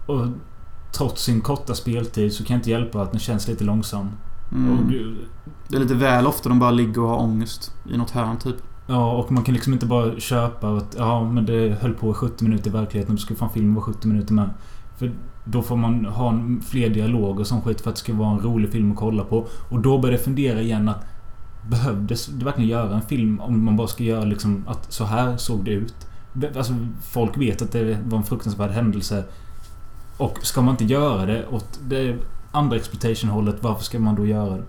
[0.05, 0.25] Och
[0.91, 4.09] trots sin korta speltid så kan jag inte hjälpa att den känns lite långsam.
[4.49, 4.87] Och, Mm.
[4.89, 5.27] du-
[5.69, 8.55] Det är lite väl ofta de bara ligger och har ångest i något hörn typ.
[8.87, 12.13] ja, och man kan liksom inte bara köpa att ja, men det höll på i
[12.13, 13.15] 70 minuter i verkligheten.
[13.15, 14.49] Då skulle fan filmen vara 70 minuter med.
[14.97, 15.11] För
[15.45, 18.71] då får man ha fler dialoger sån skit för att det ska vara en rolig
[18.71, 19.47] film att kolla på.
[19.69, 21.05] Och då börjar jag fundera igen att
[21.69, 25.37] Behövdes det verkligen göra en film om man bara ska göra liksom att så här
[25.37, 25.95] såg det ut?
[26.55, 29.23] Alltså folk vet att det var en fruktansvärd händelse.
[30.17, 32.15] Och ska man inte göra det åt det
[32.51, 34.63] andra exploitation-hållet, varför ska man då göra det?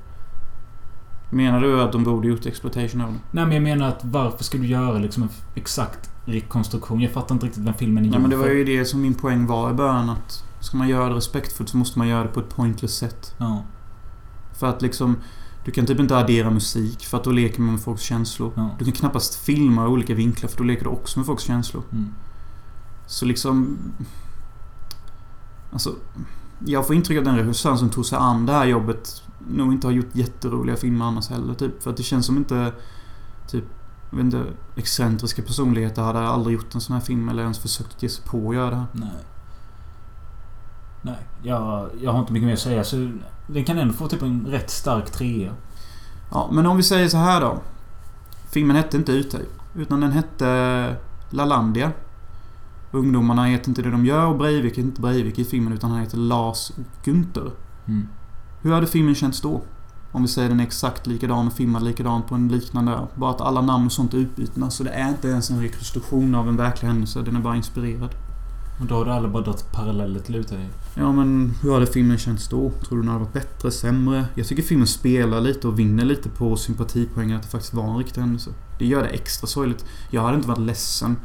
[1.30, 3.18] Menar du att de borde gjort exploitation av?
[3.30, 7.00] Nej men jag menar att varför ska du göra liksom en exakt rekonstruktion?
[7.00, 9.00] Jag fattar inte riktigt vem filmen är Ja gjord men det var ju det som
[9.02, 12.22] min poäng var i början att Ska man göra det respektfullt så måste man göra
[12.22, 13.34] det på ett pointless sätt.
[13.38, 13.62] Ja,
[14.58, 15.16] För att liksom
[15.64, 18.52] Du kan typ inte addera musik för att då leker man med folks känslor.
[18.56, 18.70] ja.
[18.78, 21.82] Du kan knappast filma i olika vinklar för då leker du också med folks känslor.
[21.92, 22.14] Mm.
[23.06, 23.78] Så liksom...
[25.72, 25.94] Alltså...
[26.66, 29.86] Jag får intryck av den regissören som tog sig an det här jobbet nog inte
[29.86, 31.54] har gjort jätteroliga filmer annars heller.
[31.54, 31.82] Typ.
[31.82, 32.72] För att det känns som inte...
[33.50, 33.64] Typ...
[34.10, 34.44] Jag vet inte.
[34.76, 38.24] Excentriska personligheter hade aldrig gjort en sån här film eller ens försökt att ge sig
[38.24, 38.86] på att göra det här.
[38.92, 39.24] Nej.
[41.02, 42.84] Nej, jag, jag har inte mycket mer att säga.
[42.84, 43.10] Så
[43.46, 45.52] den kan ändå få typ en rätt stark trea.
[46.30, 47.58] Ja, men om vi säger så här då.
[48.50, 49.38] Filmen hette inte Ute.
[49.74, 50.96] Utan den hette
[51.30, 51.92] Lalandia.
[52.90, 56.00] Ungdomarna heter inte det de gör och Breivik heter inte Breivik i filmen utan han
[56.00, 56.72] heter Lars
[57.04, 57.50] Gunther.
[57.86, 58.08] Mm.
[58.62, 59.62] Hur hade filmen känts då?
[60.12, 63.06] Om vi säger den är exakt likadan och filmad likadant på en liknande ö.
[63.14, 64.70] Bara att alla namn och sånt är utbytna.
[64.70, 67.22] Så det är inte ens en rekonstruktion av en verklig händelse.
[67.22, 68.10] Den är bara inspirerad.
[68.80, 70.66] Och då har du alla bara dragit paralleller till Ute.
[70.94, 72.70] Ja men hur hade filmen känts då?
[72.70, 74.24] Tror du den hade varit bättre, sämre?
[74.34, 77.98] Jag tycker filmen spelar lite och vinner lite på sympatipoängen att det faktiskt var en
[77.98, 78.50] riktig händelse.
[78.78, 79.84] Det gör det extra sorgligt.
[80.10, 81.16] Jag hade inte varit ledsen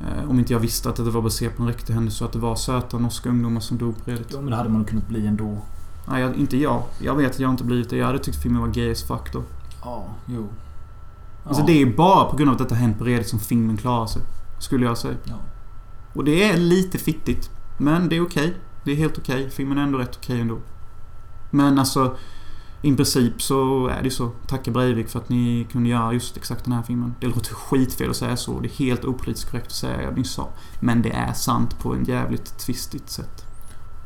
[0.00, 2.32] eh, om inte jag visste att det var baserat på en riktig händelse och att
[2.32, 4.26] det var söta norska ungdomar som dog på Reddit.
[4.32, 5.58] Ja, men det hade man kunnat bli ändå.
[6.06, 6.82] Nej, jag, inte jag.
[6.98, 7.96] Jag vet att jag inte blivit det.
[7.96, 9.42] Jag hade tyckt filmen var gay as fuck då.
[9.82, 10.48] Ja, jo.
[11.44, 14.06] Alltså det är bara på grund av att detta hänt på Reddit som filmen klarar
[14.06, 14.22] sig.
[14.58, 15.16] Skulle jag säga.
[15.24, 15.34] Ja.
[16.12, 17.50] Och det är lite fittigt.
[17.78, 18.56] Men det är okej.
[18.84, 19.50] Det är helt okej.
[19.50, 20.58] Filmen är ändå rätt okej ändå.
[21.50, 22.16] Men alltså...
[22.84, 24.30] I princip så är det så.
[24.46, 27.14] Tacka Breivik för att ni kunde göra just exakt den här filmen.
[27.20, 28.60] Det låter skitfel att säga så.
[28.60, 30.48] Det är helt opolitiskt korrekt att säga jag nyss sa.
[30.80, 33.44] Men det är sant på en jävligt twistigt sätt.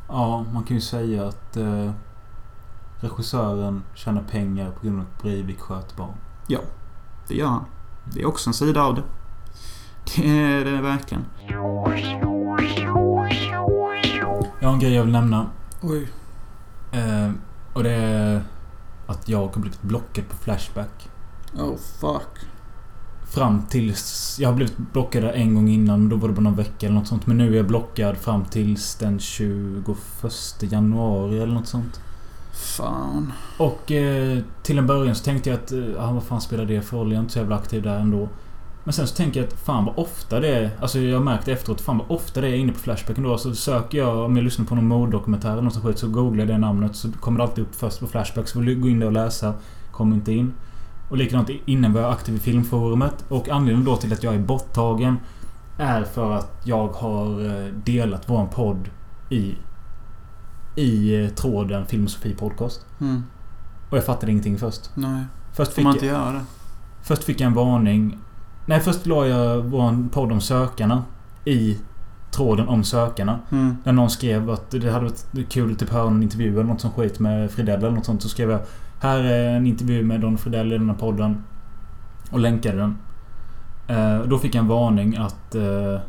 [0.07, 1.91] Ja, man kan ju säga att eh,
[2.99, 6.13] regissören tjänar pengar på grund av att Breivik sköt barn.
[7.27, 7.65] Det gör han.
[8.13, 9.03] Det är också en sida av det.
[10.15, 11.25] Det är det verkligen.
[14.59, 15.45] Jag har en grej jag vill nämna.
[15.81, 16.07] Oj.
[16.91, 17.31] Eh,
[17.73, 18.41] och det är
[19.07, 21.09] att jag har blivit blockad på Flashback.
[21.55, 22.47] Oh fuck.
[23.29, 24.37] Fram tills...
[24.41, 26.95] Jag har blivit blockad en gång innan, men då var det bara någon vecka eller
[26.95, 27.27] något sånt.
[27.27, 29.97] Men nu är jag blockad fram tills den 21
[30.59, 31.99] januari eller något sånt.
[32.57, 33.33] Fan.
[33.57, 35.71] Och eh, till en början så tänkte jag att...
[35.71, 37.11] Eh, ah, vad fan spelar det för roll?
[37.11, 38.29] Jag är inte så jävla aktiv där ändå.
[38.83, 40.71] Men sen så tänker jag att fan vad ofta det är...
[40.79, 43.37] Alltså jag märkte efteråt, fan vad ofta det är inne på Flashback ändå.
[43.37, 46.39] Så söker jag, om jag lyssnar på någon morddokumentär eller något sånt skit, så googlar
[46.39, 46.95] jag det namnet.
[46.95, 48.47] Så kommer det alltid upp först på Flashback.
[48.47, 49.53] Så vill jag gå in där och läsa.
[49.91, 50.53] Kommer inte in.
[51.09, 53.25] Och likadant innan var jag aktiv i filmforumet.
[53.29, 55.17] Och anledningen då till att jag är borttagen
[55.77, 58.89] är för att jag har eh, delat vår podd
[59.29, 59.55] i
[60.77, 62.85] i eh, tråden Filmosofi Podcast.
[63.01, 63.23] Mm.
[63.89, 64.89] Och jag fattade ingenting först.
[64.93, 65.23] Nej.
[65.53, 66.41] Först fick, man jag, inte göra det?
[67.01, 68.17] först fick jag en varning.
[68.65, 71.03] Nej, först la jag vår podd om sökarna
[71.45, 71.77] i
[72.31, 73.39] tråden om sökarna.
[73.51, 73.77] Mm.
[73.83, 76.81] Där någon skrev att det hade varit kul att typ höra en intervju eller något
[76.81, 78.21] som skit med Fridell eller något sånt.
[78.21, 78.59] Så skrev jag
[78.99, 81.43] Här är en intervju med Don Fridell i den här podden.
[82.31, 82.97] Och länkade den.
[83.87, 85.99] Eh, då fick jag en varning att eh,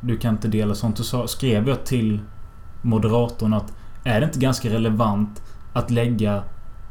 [0.00, 1.04] du kan inte dela sånt.
[1.04, 2.20] Så skrev jag till
[2.82, 3.72] moderatorn att
[4.04, 5.42] är det inte ganska relevant
[5.72, 6.42] att lägga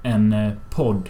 [0.03, 1.09] en eh, podd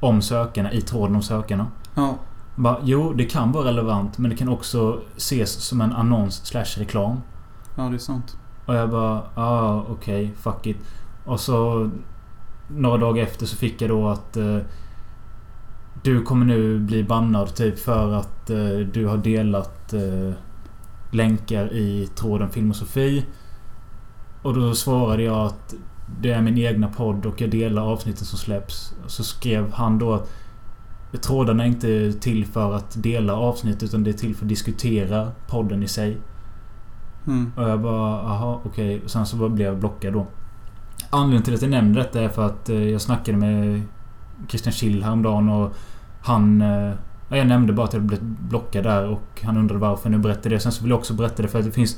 [0.00, 1.66] om sökarna i tråden om sökarna?
[1.94, 2.14] Ja.
[2.56, 6.78] Bara, jo, det kan vara relevant men det kan också ses som en annons slash
[6.78, 7.20] reklam.
[7.76, 8.36] Ja, det är sant.
[8.66, 10.76] Och jag bara, ah okej, fuck it.
[11.24, 11.90] Och så
[12.68, 14.58] några dagar efter så fick jag då att eh,
[16.02, 20.32] du kommer nu bli bannad typ för att eh, du har delat eh,
[21.10, 23.26] länkar i tråden Filmosofi.
[24.42, 25.74] Och då svarade jag att
[26.20, 28.94] det är min egna podd och jag delar avsnitten som släpps.
[29.06, 30.30] Så skrev han då att
[31.22, 35.32] trådarna är inte till för att dela avsnitt utan det är till för att diskutera
[35.48, 36.16] podden i sig.
[37.26, 37.52] Mm.
[37.56, 39.02] Och jag bara, aha, okej.
[39.06, 40.26] Sen så blev jag blockad då.
[41.10, 43.82] Anledningen till att jag nämner detta är för att eh, jag snackade med
[44.48, 45.74] Christian Schill häromdagen och
[46.22, 46.60] han...
[46.60, 46.92] Eh,
[47.28, 50.10] ja, jag nämnde bara att jag blivit blockad där och han undrade varför.
[50.10, 50.60] Nu berättade det.
[50.60, 51.96] Sen så vill jag också berätta det för att det finns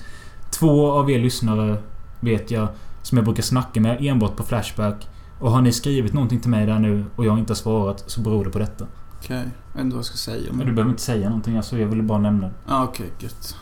[0.51, 1.77] två av er lyssnare,
[2.21, 2.69] vet jag,
[3.03, 5.09] som jag brukar snacka med enbart på Flashback.
[5.39, 8.21] Och har ni skrivit någonting till mig där nu och jag inte har svarat så
[8.21, 8.87] beror det på detta.
[9.19, 9.37] Okej.
[9.37, 10.53] Jag vet inte vad jag ska säga.
[10.53, 11.57] Men du behöver inte säga någonting.
[11.57, 12.53] Alltså, jag ville bara nämna det.
[12.69, 13.11] Ja, okej.
[13.19, 13.57] gött.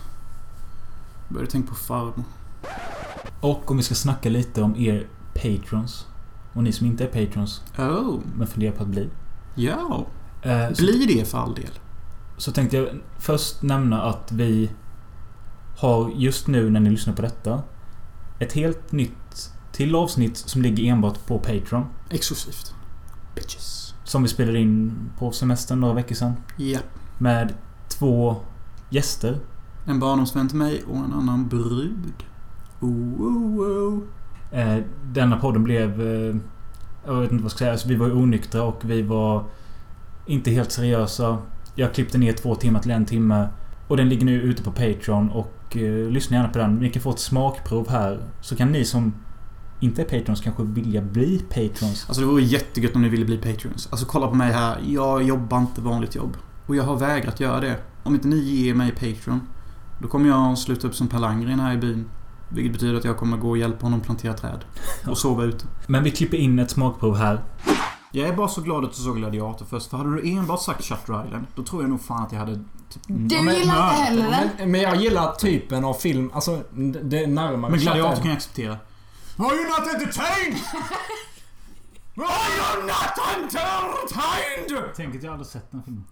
[1.28, 2.24] Började tänka på farmor.
[3.40, 5.06] Och om vi ska snacka lite om er
[5.42, 6.06] patrons.
[6.52, 8.20] Och ni som inte är patrons, Oh.
[8.36, 9.08] men funderar på att bli.
[9.54, 10.06] Ja.
[10.42, 11.70] Eh, så, Blir det för all del.
[12.36, 14.70] så tänkte jag först nämna att vi
[15.78, 17.62] har just nu när ni lyssnar på detta
[18.38, 21.84] ett helt nytt till avsnitt som ligger enbart på Patreon.
[22.10, 22.74] Exklusivt.
[23.34, 23.94] Bitches.
[24.04, 26.32] Som vi spelade in på semestern några veckor sedan.
[26.56, 26.78] Ja.
[27.18, 27.54] Med
[27.88, 28.36] två
[28.90, 29.38] gäster.
[29.86, 32.12] En barndomsvän till mig och en annan brud.
[32.80, 32.90] Oh,
[33.22, 34.02] oh, oh.
[34.50, 36.00] Eh, denna podden blev...
[36.00, 36.36] Eh,
[37.06, 37.72] jag vet inte vad jag ska säga.
[37.72, 39.44] Alltså, vi var onyktra och vi var
[40.26, 41.38] inte helt seriösa.
[41.74, 43.48] Jag klippte ner två timmar till en timme.
[43.88, 46.74] Och den ligger nu ute på Patreon och eh, lyssna gärna på den.
[46.74, 48.20] Ni kan få ett smakprov här.
[48.40, 49.14] Så kan ni som
[49.80, 52.04] inte är Patrons kanske vilja bli Patrons.
[52.08, 53.88] Alltså det vore jättegött om ni ville bli Patreons.
[53.90, 54.78] Alltså kolla på mig här.
[54.86, 56.36] Jag jobbar inte vanligt jobb.
[56.66, 57.76] Och jag har vägrat göra det.
[58.02, 59.40] Om inte ni ger mig Patreon.
[60.02, 62.04] Då kommer jag sluta upp som Per Landgren här i byn.
[62.48, 64.64] Vilket betyder att jag kommer gå och hjälpa honom plantera träd.
[65.06, 65.64] Och sova ute.
[65.86, 67.40] Men vi klipper in ett smakprov här.
[68.12, 69.90] Jag är bara så glad att du såg Gladiator först.
[69.90, 72.54] För hade du enbart sagt Shutter Island, då tror jag nog fan att jag hade...
[72.54, 74.48] Typ, Du men- gillar inte heller den?
[74.58, 76.30] Men, men jag gillar typen av film.
[76.34, 76.62] Alltså,
[77.02, 77.70] det är närmare.
[77.70, 78.72] Men Gladiator kan jag acceptera.
[79.36, 80.56] Are you not entertained?
[82.24, 84.92] Are you not entertained?
[84.96, 86.04] Tänk att jag aldrig sett den filmen.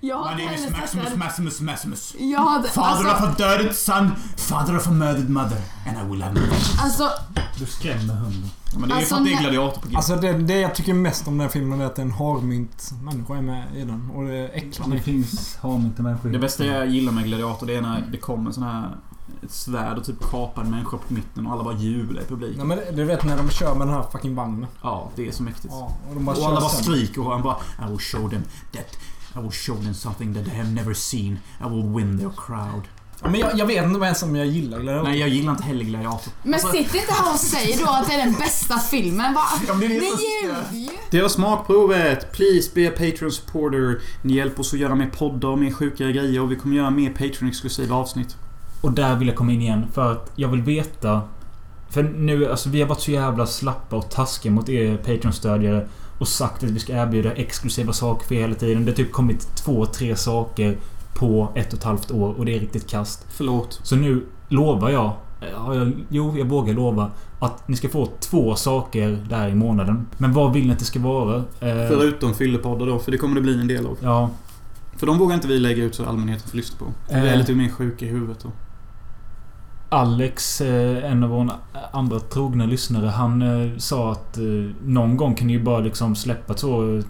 [0.00, 1.16] Jag har My name is Maximus.
[1.16, 2.14] Maximus Maximus.
[2.18, 2.68] Jag hade...
[2.68, 5.58] Father of Alltså, a dirted son, father of a murdered mother,
[5.88, 6.40] and I will have no
[6.82, 7.10] alltså,
[7.58, 8.50] Du skrämmer hunden.
[8.78, 9.96] Men det är ju Alltså, för att det är gladiator på G.
[9.96, 13.36] Alltså det, det jag tycker mest om den här filmen är att en harmynt människa
[13.36, 14.10] är med i den.
[14.14, 15.00] Och det äcklar Det mig.
[15.02, 16.28] finns harmynta människor.
[16.30, 18.96] Det bästa jag gillar med gladiator det är när det kommer sån här
[19.42, 22.68] ett svärd och typ kapar en människa på mitten och alla bara jublar i publiken.
[22.68, 24.66] Nej, men du vet när de kör med den här fucking vagnen.
[24.82, 25.68] Ja, det är så mäktigt.
[25.70, 26.84] Ja, och de bara Och alla bara sen.
[26.84, 28.96] skriker och han bara I will show them that
[29.36, 31.38] I will show them something that they have never seen.
[31.60, 32.82] I will win their crowd.
[33.22, 35.08] Men jag, jag vet inte ens om jag gillar Gladiator.
[35.08, 36.32] Nej, jag gillar inte heller gladiator.
[36.42, 39.34] men Alltså, sitt inte här och säg då att det är den bästa filmen.
[39.34, 39.40] Va?
[39.68, 40.88] Ja, det ljuger ju.
[41.10, 42.32] Det var smakprovet.
[42.32, 44.00] Please be a Patreon supporter.
[44.22, 46.90] Ni hjälper oss att göra mer poddar och mer sjukare grejer och vi kommer göra
[46.90, 48.36] mer Patreon-exklusiva avsnitt.
[48.80, 51.20] Och där vill jag komma in igen för att jag vill veta...
[51.90, 55.86] För nu, alltså vi har varit så jävla slappa och taskiga mot er Patreon-stödjare
[56.18, 58.84] och sagt att vi ska erbjuda exklusiva saker för er hela tiden.
[58.84, 60.76] Det har typ kommit två, tre saker
[61.14, 63.26] på ett och ett halvt år och det är riktigt kast.
[63.28, 63.80] Förlåt.
[63.82, 65.12] Så nu lovar jag...
[65.54, 70.06] Ja, jag jo, jag vågar lova att ni ska få två saker där i månaden.
[70.18, 71.36] Men vad vill ni att det ska vara?
[71.36, 71.42] Eh,
[71.88, 73.96] Förutom fyllepoddar då, för det kommer det bli en del av.
[74.02, 74.30] Ja,
[74.96, 76.84] För de vågar inte vi lägga ut så allmänheten får lyssna på.
[77.08, 77.38] Vi är Eh.
[77.38, 78.48] lite mer sjuka i huvudet då.
[79.92, 81.52] Alex, eh, en av våra
[81.92, 84.44] andra trogna lyssnare, han eh, sa att eh,
[84.84, 87.02] någon gång kan ni ju bara liksom släppa så...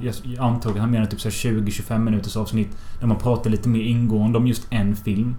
[0.00, 2.68] Jag antog att han menar typ så här 20-25 minuters avsnitt.
[3.00, 5.36] Där man pratar lite mer ingående om just en film.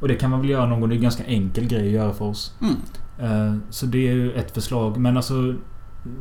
[0.00, 0.88] Och det kan man väl göra någon gång.
[0.88, 2.54] Det är en ganska enkel grej att göra för oss.
[2.60, 3.62] Mm.
[3.70, 4.96] Så det är ju ett förslag.
[4.96, 5.54] Men alltså...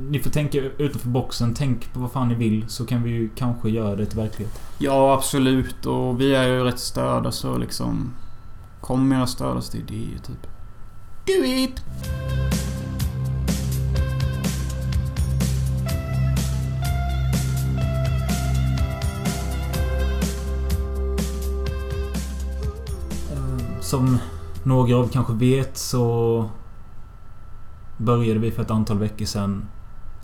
[0.10, 1.54] Ni får tänka utanför boxen.
[1.54, 2.66] Tänk på vad fan ni vill.
[2.68, 4.62] Så kan vi ju kanske göra det till verklighet.
[4.78, 5.86] Ja, absolut.
[5.86, 8.14] Och vi är ju rätt störda så liksom...
[8.82, 10.48] Kom med era stördaste idéer typ.
[11.26, 11.82] Do it!
[23.32, 24.18] Eh, Som
[24.64, 26.50] några av kanske vet så
[27.98, 29.68] började vi för ett antal veckor sedan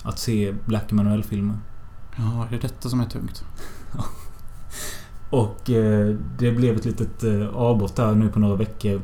[0.03, 1.57] att se Black Emanuel-filmer.
[2.17, 3.43] Ja, det är detta som är tungt.
[5.29, 9.01] Och eh, det blev ett litet eh, avbrott där nu på några veckor.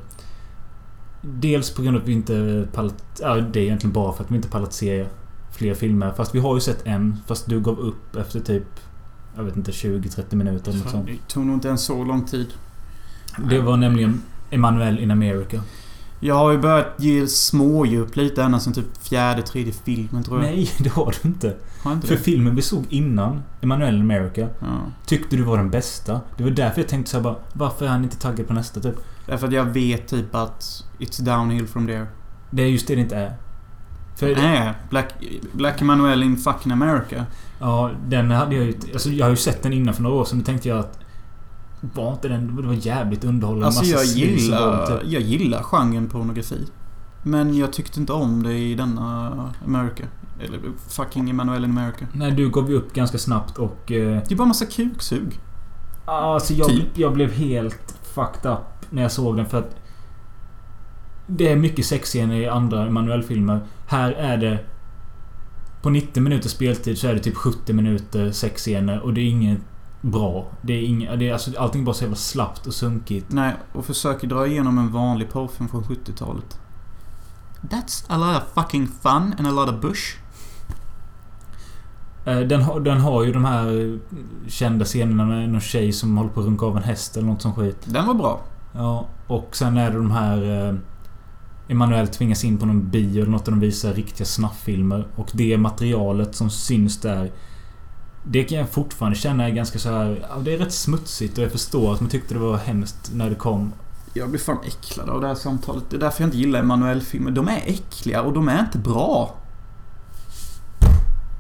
[1.22, 3.04] Dels på grund av att vi inte pallat...
[3.22, 5.06] Ja, det är egentligen bara för att vi inte pallat se
[5.52, 6.12] fler filmer.
[6.12, 7.18] Fast vi har ju sett en.
[7.28, 8.68] Fast du gav upp efter typ...
[9.36, 11.06] Jag vet inte, 20-30 minuter eller något sånt.
[11.06, 12.48] Det tog nog inte ens så lång tid.
[13.50, 15.62] Det var nämligen Emanuel in America.
[16.26, 20.46] Jag har ju börjat ge smådjup lite ända sen typ fjärde, tredje filmen tror jag.
[20.52, 21.48] Nej, det har du inte.
[21.84, 22.22] Har jag inte För det?
[22.22, 24.68] filmen vi såg innan, Emanuel in America, Ja.
[25.06, 26.22] tyckte du var den bästa.
[26.38, 28.80] Det var därför jag tänkte så här bara, varför är han inte taggad på nästa
[28.80, 28.96] typ?
[29.26, 32.08] Därför att jag vet typ att it's downhill from there.
[32.52, 33.34] Det är just det det inte är.
[34.16, 35.14] För Nej, Black,
[35.54, 37.26] Black Emanuel in fucking America.
[37.60, 38.74] Ja, den hade jag ju...
[38.94, 40.40] Alltså jag har ju sett den innan för några år sedan.
[40.40, 41.00] Då tänkte jag att...
[41.96, 42.56] Var inte den...
[42.56, 43.66] Det var jävligt underhållande.
[43.68, 45.12] Alltså jag gillar, typ.
[45.12, 46.68] jag gillar genren pornografi.
[47.24, 50.04] Men jag tyckte inte om det i denna America.
[50.42, 52.06] Eller fucking Emanuel in America.
[52.14, 53.92] Nej, du gav ju upp ganska snabbt och...
[53.92, 55.40] Eh, Det är bara massa kuksug.
[56.06, 56.98] alltså jag, Typ.
[56.98, 59.76] jag blev helt fucked up när jag såg den för att...
[61.28, 63.60] Det är mycket sexscener i andra Emanuel-filmer.
[63.88, 64.60] Här är det...
[65.82, 69.60] På 90 minuters speltid så är det typ 70 minuter sexscener och det är inget
[70.04, 70.46] bra.
[70.62, 71.20] Det är inget...
[71.20, 73.26] Det är, alltså, allting bara så jävla slappt och sunkigt.
[73.30, 76.60] Nej, och försöker dra igenom en vanlig porrfilm från 70-talet.
[77.62, 80.18] That's a lot of fucking fun and a lot of bush.
[82.26, 83.98] Eh, Den har, den har ju de här eh,
[84.48, 87.42] kända scenerna med någon tjej som håller på att runka av en häst eller något
[87.42, 87.78] som skit.
[87.86, 88.42] Den var bra.
[88.74, 90.68] Ja, och sen är det de här...
[90.70, 90.76] Eh,
[91.68, 95.08] Emanuel tvingas in på någon bio eller något där de visar riktiga snafffilmer.
[95.16, 97.32] Och det materialet som syns där...
[98.24, 100.28] Det kan jag fortfarande känna är ganska så här...
[100.44, 103.36] Det är rätt smutsigt och jag förstår att man tyckte det var hemskt när det
[103.36, 103.74] kom.
[104.14, 105.84] Jag blir fan äcklad av det här samtalet.
[105.90, 107.32] Det är därför jag inte gillar Emanuel-filmer.
[107.32, 109.36] De är äckliga och de är inte bra.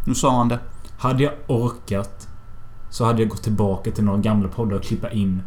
[0.05, 0.59] Nu sa han det.
[0.97, 2.27] Hade jag orkat
[2.89, 5.41] så hade jag gått tillbaka till några gamla poddar och klippa in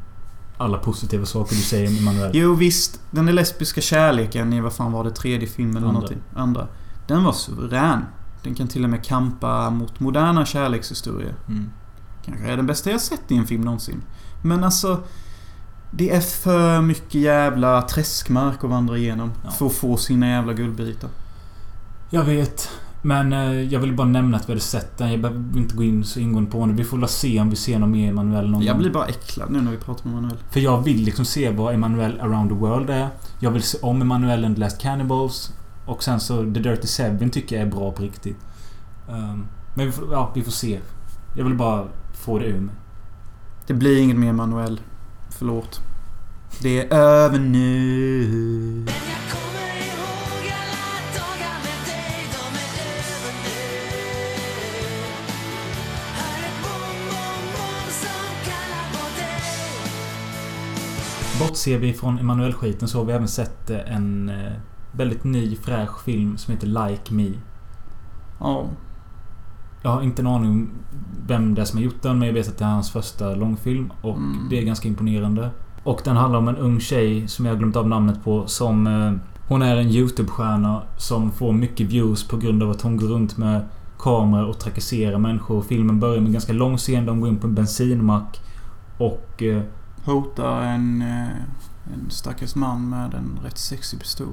[0.59, 2.31] alla positiva saker du säger om Emanuel.
[2.35, 6.01] Jo visst, den där lesbiska kärleken i vad fan var det, tredje filmen eller Andra.
[6.01, 6.23] någonting.
[6.35, 6.67] Andra.
[7.07, 8.05] Den var suverän.
[8.47, 11.35] Den kan till och med kampa mot moderna kärlekshistorier.
[11.49, 11.71] Mm.
[12.25, 14.03] Kanske är den bästa jag sett i en film någonsin.
[14.43, 15.01] Men alltså...
[15.91, 19.33] Det är för mycket jävla träskmark att vandra igenom.
[19.45, 19.51] Ja.
[19.51, 21.11] För att få sina jävla guldbitar.
[22.11, 22.71] Jag vet.
[23.03, 25.11] Men eh, jag vill bara nämna att vi hade sett den.
[25.11, 26.77] Jag behöver inte gå in så ingående på den.
[26.77, 29.51] Vi får väl se om vi ser något mer Emanuel någon Jag blir bara äcklad
[29.51, 30.39] nu när vi pratar med Manuel.
[30.51, 33.09] För jag vill liksom se vad Emanuel around the world är.
[33.41, 35.53] Jag vill se om Emanuel and the Last Cannibals.
[35.87, 38.39] Och sen så The Dirty Seven tycker jag är bra på riktigt.
[39.09, 40.81] Ehm, men vi får, ja, vi får se.
[41.37, 42.75] Jag vill bara få det ur mig.
[43.67, 44.81] Det blir inget mer Manuel.
[45.31, 45.81] Förlåt.
[46.63, 48.87] Det är över nu.
[61.41, 64.53] Bortser vi från Emanuel-skiten så har vi även sett eh, en eh,
[64.97, 67.31] väldigt ny fräsch film som heter Like Me.
[68.41, 68.65] Ja.
[69.83, 70.71] Jag har inte en aning om
[71.27, 73.35] vem det är som har gjort den men jag vet att det är hans första
[73.35, 74.47] långfilm och Mm.
[74.51, 75.51] det är ganska imponerande.
[75.85, 78.87] Och den handlar om en ung tjej som jag har glömt av namnet på som...
[78.87, 79.13] Eh,
[79.49, 83.37] hon är en YouTube-stjärna som får mycket views på grund av att hon går runt
[83.37, 83.69] med
[83.99, 85.63] kameror och trakasserar människor.
[85.63, 87.07] Filmen börjar med en ganska lång scen.
[87.07, 88.41] De går in på en bensinmack
[88.99, 89.43] och...
[89.43, 89.63] Eh,
[90.05, 91.29] Hotar en, eh,
[91.95, 94.29] en stackars man med en rätt sexig pistol.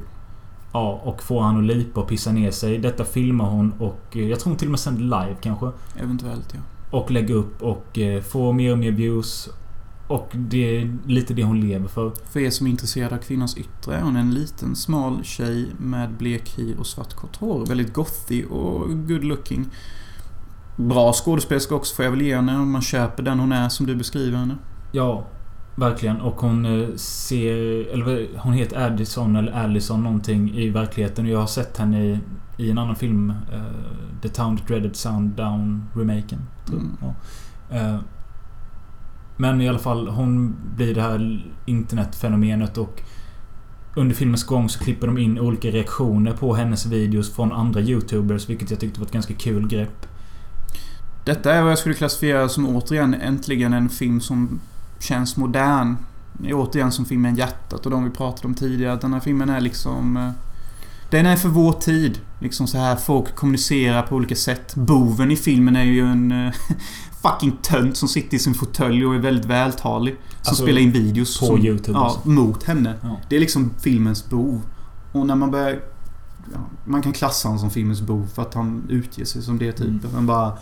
[0.74, 2.78] Ja, och får han att lipa och pissa ner sig.
[2.78, 5.72] Detta filmar hon och eh, jag tror hon till och med sänder live kanske.
[6.00, 6.60] Eventuellt ja.
[6.98, 9.50] Och lägger upp och eh, får mer och mer views.
[10.08, 12.12] Och det är lite det hon lever för.
[12.32, 16.12] För er som är intresserade av kvinnans yttre är hon en liten smal tjej med
[16.12, 17.66] blek hy och svart kort hår.
[17.66, 19.66] Väldigt gothy och good looking.
[20.76, 23.86] Bra skådespelerska också får jag väl ge henne om man köper den hon är som
[23.86, 24.58] du beskriver henne.
[24.92, 25.28] Ja,
[25.76, 26.22] verkligen.
[26.22, 27.88] Och hon eh, ser...
[27.94, 31.26] Eller hon heter Addison eller Allison någonting i verkligheten.
[31.26, 32.20] Och jag har sett henne i,
[32.58, 33.30] i en annan film.
[33.30, 36.40] eh, The Town That Dreaded Sound Down remaken.
[36.70, 36.92] Mm.
[37.02, 37.14] Ja.
[37.78, 38.00] Eh,
[39.38, 43.02] men i alla fall, hon blir det här internetfenomenet och
[43.96, 48.50] under filmens gång så klipper de in olika reaktioner på hennes videos från andra YouTubers,
[48.50, 50.08] vilket jag tyckte var ett ganska kul grepp.
[51.26, 54.60] Detta är vad jag skulle klassifiera som återigen äntligen en film som
[55.04, 55.98] känns modern.
[56.54, 58.94] Återigen som filmen Hjärtat och de vi pratade om tidigare.
[58.94, 60.18] Att den här filmen är liksom...
[60.18, 60.30] eh,
[61.10, 62.20] Den är för vår tid.
[62.40, 64.76] Liksom så här folk kommunicerar på olika sätt.
[64.76, 66.54] Boven i filmen är ju en eh,
[67.22, 70.14] fucking tönt som sitter i sin fåtölj och är väldigt vältalig.
[70.14, 71.40] Som Alltså, spelar in videos.
[71.40, 72.30] På som, YouTube Ja, alltså.
[72.30, 72.94] mot henne.
[73.02, 73.20] Ja.
[73.30, 74.62] Det är liksom filmens bov.
[75.12, 75.80] Och när man börjar...
[76.54, 79.72] Ja, man kan klassa honom som filmens bov för att han utger sig som det
[79.72, 79.90] typen.
[80.00, 80.12] Mm.
[80.14, 80.58] Men bara...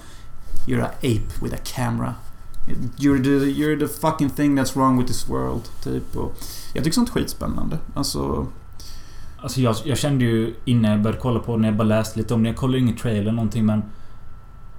[0.68, 2.14] You're a ape with a camera.
[2.98, 5.62] You're the, you're the fucking thing that's wrong with this world.
[5.84, 6.16] Typ.
[6.16, 6.38] Och
[6.74, 7.78] jag tycker sånt är skitspännande.
[7.94, 8.48] Alltså...
[9.44, 12.34] Alltså jag, jag kände ju innan jag började kolla på när jag bara läste lite
[12.34, 12.50] om det.
[12.50, 13.84] Jag kollade ingen trailer eller någonting men...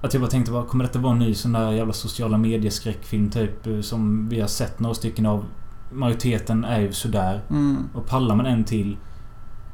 [0.01, 3.29] Att jag bara tänkte, vad, kommer detta vara en ny sån där jävla sociala medieskräckfilm
[3.29, 3.67] typ?
[3.67, 5.45] eh, Som vi har sett några stycken av.
[5.91, 7.41] Majoriteten är ju sådär.
[7.49, 8.97] Mm, Och pallar man en till.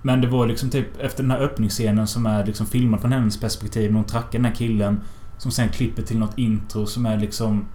[0.01, 3.39] Men det var liksom typ efter den här öppningsscenen som är liksom filmad från hennes
[3.39, 3.91] perspektiv.
[3.91, 5.01] När hon trackar den här killen.
[5.37, 7.65] Som sen klipper till något intro som är liksom...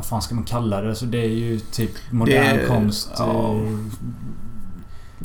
[0.00, 0.88] Vad fan ska man kalla det?
[0.88, 3.12] Alltså det är ju typ modern Det- konst.
[3.18, 3.54] ja.
[3.54, 3.78] eh,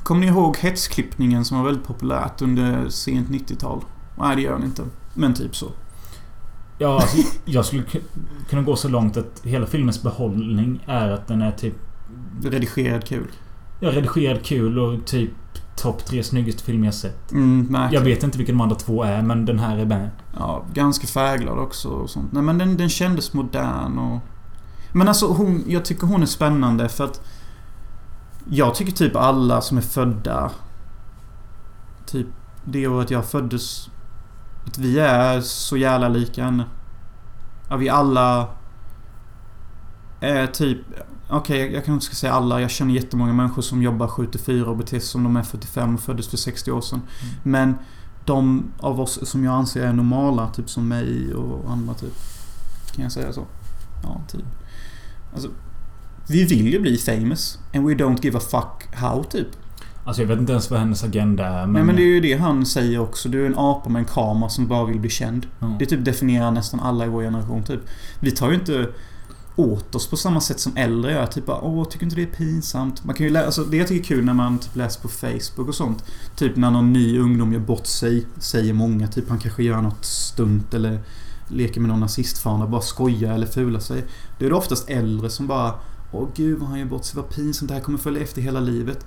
[0.04, 3.82] Kommer ni ihåg hetsklippningen som var väldigt populärt under sent 90-tal?
[4.20, 4.84] Nej, det gör ni inte.
[5.14, 5.66] Men typ så.
[6.78, 8.02] Ja, alltså, jag skulle ku-
[8.50, 11.76] kunna gå så långt att hela filmens behållning är att den är typ...
[12.44, 13.28] Redigerad kul.
[13.80, 15.32] Ja, redigerad kul och typ
[15.78, 17.32] topp tre snyggaste filmer jag sett.
[17.32, 17.78] Mm.
[17.92, 20.10] Jag vet inte vilka de andra två är, men den här är med.
[20.38, 22.32] Ja, ganska färglad också och sånt.
[22.32, 24.20] Nej men den, den kändes modern och...
[24.96, 27.22] Men alltså hon, jag tycker hon är spännande för att...
[28.50, 30.52] Jag tycker typ alla som är födda...
[32.06, 32.28] Typ
[32.66, 33.90] det året jag föddes...
[34.68, 36.66] Att vi är så jävla lika henne.
[37.70, 38.48] Ja, vi alla...
[40.20, 40.78] Är typ...
[41.30, 42.62] Okej, jag kanske inte ska säga alla.
[42.62, 46.02] Jag känner jättemånga människor som jobbar 74 och beter sig som de är 45 och
[46.02, 47.02] föddes för 60 år sedan.
[47.44, 47.76] Men
[48.26, 52.14] de av oss som jag anser är normala, typ som mig och andra typ.
[52.92, 53.46] Kan jag säga så?
[54.04, 54.46] Ja, typ.
[55.36, 55.50] Alltså,
[56.28, 57.60] vi vill ju bli famous.
[57.74, 59.48] And we don't give a fuck how, typ.
[60.06, 61.74] Alltså jag vet inte ens vad hennes agenda är, men...
[61.74, 63.30] Nej, men det är ju det han säger också.
[63.30, 65.48] Du är en apa med en kamera som bara vill bli känd.
[65.60, 65.76] Ja.
[65.80, 67.80] Det typ definierar nästan alla i vår generation, typ.
[68.20, 68.88] Vi tar ju inte
[69.56, 71.26] åt oss på samma sätt som äldre gör.
[71.26, 73.04] Typ bara, åh, tycker inte det är pinsamt?
[73.04, 75.08] Man kan ju läsa, alltså, det jag tycker är kul när man typ läser på
[75.08, 76.04] Facebook och sånt.
[76.36, 79.08] Typ när någon ny ungdom gör bort sig, säger många.
[79.08, 81.00] Typ han kanske gör något stunt eller
[81.48, 84.06] leker med någon nazistfana, bara skojar eller fular sig.
[84.40, 85.74] Det är det oftast äldre som bara,
[86.12, 88.60] åh gud vad han gör bort sig, vad pinsamt, det här kommer följa efter hela
[88.60, 89.06] livet.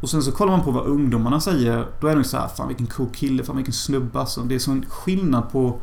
[0.00, 1.86] Och sen så kollar man på vad ungdomarna säger.
[2.00, 4.40] Då är det så här, fan vilken cool kille, fan vilken snubbe alltså.
[4.40, 5.80] Det är sån skillnad på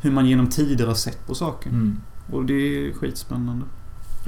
[0.00, 1.70] hur man genom tider har sett på saker.
[1.70, 2.00] Mm.
[2.32, 3.64] Och det är skitspännande.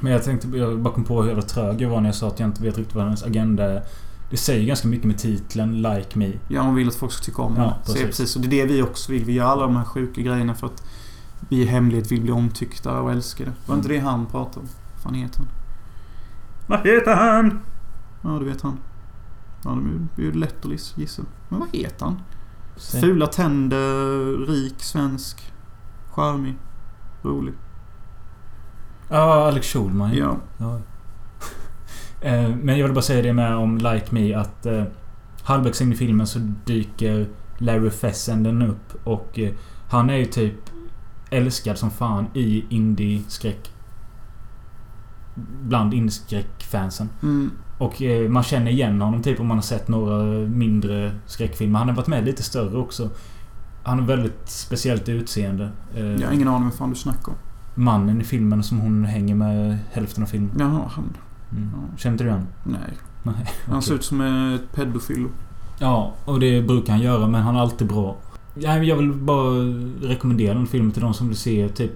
[0.01, 2.29] Men jag tänkte, jag bara kom på hur jävla trög jag var när jag sa
[2.29, 3.83] att jag inte vet riktigt vad hennes agenda är.
[4.31, 6.33] Det säger ganska mycket med titeln Like Me.
[6.49, 7.75] Ja, hon vill att folk ska tycka om Ja, henne.
[7.85, 8.07] Så precis.
[8.07, 8.37] precis.
[8.37, 9.25] Och det är det vi också vill.
[9.25, 10.83] Vi gör alla de här sjuka grejerna för att
[11.49, 13.53] vi i hemlighet vill bli omtyckta och älskade.
[13.67, 14.69] Var inte det han pratade om?
[14.95, 15.49] Vad fan heter han?
[16.67, 17.61] Vad heter han?
[18.23, 18.79] Ja, du vet han.
[19.65, 19.79] Ja,
[20.17, 21.23] det är- ju lätt att gissa.
[21.49, 22.21] Men vad heter han?
[22.77, 23.01] Säg.
[23.01, 25.53] Fula tänder, rik, svensk,
[26.11, 26.57] charmig,
[27.23, 27.55] rolig.
[29.09, 30.15] Ja, Alex Schulman.
[30.17, 30.37] Ja.
[30.59, 30.81] Ja.
[32.27, 34.85] Eh, Men jag vill bara säga det med om Like Me att eh,
[35.43, 39.53] halvvägs in i filmen så dyker Larry Fessenden upp och eh,
[39.89, 40.55] han är ju typ
[41.31, 43.71] älskad som fan i indie-skräck.
[45.63, 47.09] Bland indie-skräckfansen.
[47.23, 47.51] Mm.
[47.79, 51.79] Och man känner igen honom typ om man har sett några mindre skräckfilmer.
[51.79, 53.11] Han har varit med lite större också.
[53.83, 55.71] Han har väldigt speciellt utseende.
[55.95, 57.39] Jag har ingen aning vad fan du snackar om.
[57.75, 60.51] Mannen i filmen som hon hänger med hälften av filmen.
[60.59, 61.17] Jaha, han...
[61.53, 61.71] Mm.
[61.99, 62.11] Ja.
[62.11, 62.47] Inte du igen?
[62.65, 62.99] Nej.
[63.23, 63.47] Nej.
[63.67, 65.29] Han ser ut som ett pedofilo.
[65.79, 68.17] Ja, och det brukar han göra men han är alltid bra.
[68.55, 69.51] Ja, Jag vill bara
[70.01, 71.93] rekommendera den filmen till de som vill se typ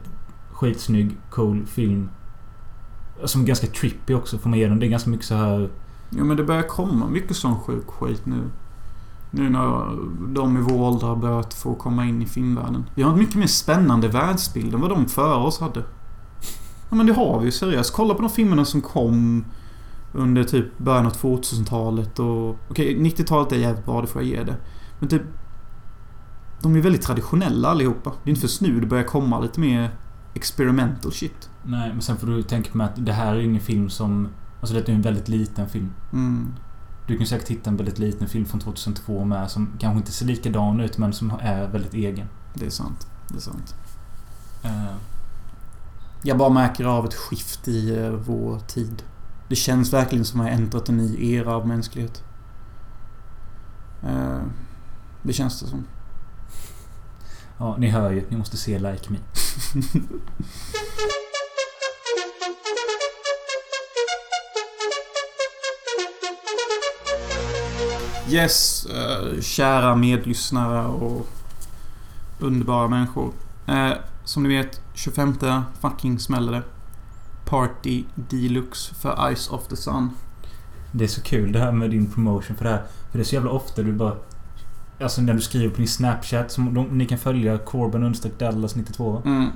[0.53, 2.11] skitsnygg, cool film.
[3.25, 4.81] Som är ganska trippy också får man ge den.
[4.81, 5.69] Det är ganska mycket så här...
[6.11, 8.43] Jo men det börjar komma mycket sån sjuk skit nu.
[9.31, 9.97] Nu när
[10.35, 12.85] de i vår ålder har börjat få komma in i filmvärlden.
[12.95, 15.83] Vi har en mycket mer spännande världsbild än vad de före oss hade.
[16.91, 17.93] Ja men det har vi ju seriöst.
[17.95, 19.45] Kolla på de filmerna som kom
[20.12, 22.57] under typ början av 2000-talet och...
[22.70, 24.57] Okej, 90-talet är jävligt bra, det får jag ge det.
[24.99, 25.22] Men typ...
[26.62, 28.12] De är väldigt traditionella allihopa.
[28.24, 29.91] Det är inte först nu det börjar komma lite mer
[30.34, 31.51] experimental shit.
[31.62, 34.28] Nej, men sen får du tänka på att det här är ingen film som...
[34.61, 35.93] Alltså det är en väldigt liten film.
[36.12, 36.55] Mm.
[37.07, 40.26] Du kan säkert hitta en väldigt liten film från 2002 med som kanske inte ser
[40.26, 42.26] likadan ut men som är väldigt egen.
[42.55, 43.07] Det är sant.
[43.28, 43.74] Det är sant.
[44.62, 44.95] Eh,
[46.23, 49.03] Jag bara märker av ett skift i eh, vår tid.
[49.49, 52.25] Det känns verkligen som att jag äntrat en ny era av mänsklighet.
[54.03, 54.41] Eh,
[55.23, 55.85] det känns det som.
[57.59, 58.25] ja, ni hör ju.
[58.29, 59.18] Ni måste se Like Me.
[68.31, 71.27] Yes, eh, kära medlyssnare och
[72.39, 73.33] underbara människor.
[74.25, 75.35] Som ni vet, 25
[75.81, 76.62] fucking smäller det.
[77.45, 80.11] Party Deluxe för Ice of the Sun.
[80.93, 82.83] Det är så kul det här med din promotion för det här.
[83.11, 84.14] För det är så jävla ofta du bara...
[85.01, 88.77] Alltså när du skriver på din Snapchat som de, ni kan följa Corben understreck Dallas
[88.77, 89.23] 92.
[89.25, 89.51] Mm.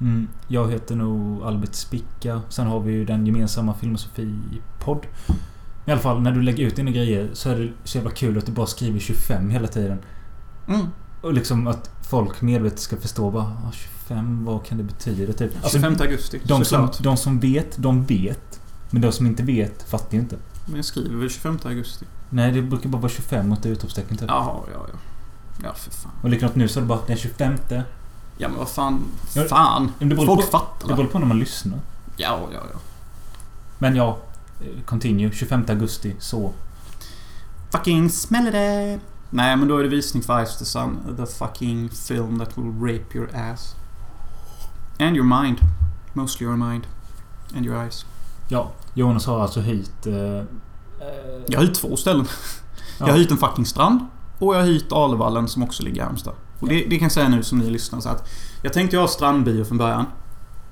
[0.00, 2.42] Mm, jag heter nog Albert Spicka.
[2.48, 5.06] Sen har vi ju den gemensamma Filmosofi-podd.
[5.86, 8.38] I alla fall när du lägger ut dina grejer så är det så jävla kul
[8.38, 9.98] att du bara skriver 25 hela tiden.
[10.68, 10.86] Mm.
[11.20, 13.93] Och liksom att folk medvetet ska förstå bara ah, 25,
[14.44, 15.32] vad kan det betyda?
[15.32, 15.52] Typ.
[15.62, 18.60] Alltså, 25 augusti, de, som, de som vet, de vet.
[18.90, 20.36] Men de som inte vet fattar ju inte.
[20.66, 22.06] Men jag skriver väl 25 augusti?
[22.30, 24.28] Nej, det brukar bara vara 25 mot utropstecken typ.
[24.28, 24.98] Jaha, ja, ja.
[25.62, 26.12] Ja, för fan.
[26.22, 27.54] Och likadant nu så är det bara den 25.
[28.38, 29.04] Ja, men vad fan.
[29.34, 29.92] Ja, Fan.
[29.98, 31.78] men det Folk på- fattar Det beror på när man lyssnar.
[32.16, 32.78] Ja, ja, ja.
[33.78, 34.18] Men ja,
[34.60, 35.30] eh, continue.
[35.32, 36.52] 25 augusti, så.
[37.72, 38.98] Fucking smäller det.
[39.30, 41.16] Nej, men då är det visning för Ice the Sun.
[41.16, 43.74] The fucking film that will rape your ass.
[44.98, 45.58] And your mind.
[46.12, 46.86] Mostly your mind.
[47.56, 48.06] And your eyes.
[48.48, 50.06] Ja, Jonas har alltså hyrt...
[50.06, 50.44] Eh, eh,
[51.46, 52.26] Jag har hyrt två ställen.
[52.98, 54.00] Jag har hyrt en fucking strand.
[54.38, 56.34] Och jag har hyrt Alevallen som också ligger i Halmstad.
[56.60, 58.28] Och det, det kan jag säga nu som ni lyssnar så att
[58.62, 60.06] Jag tänkte ha strandbio från början.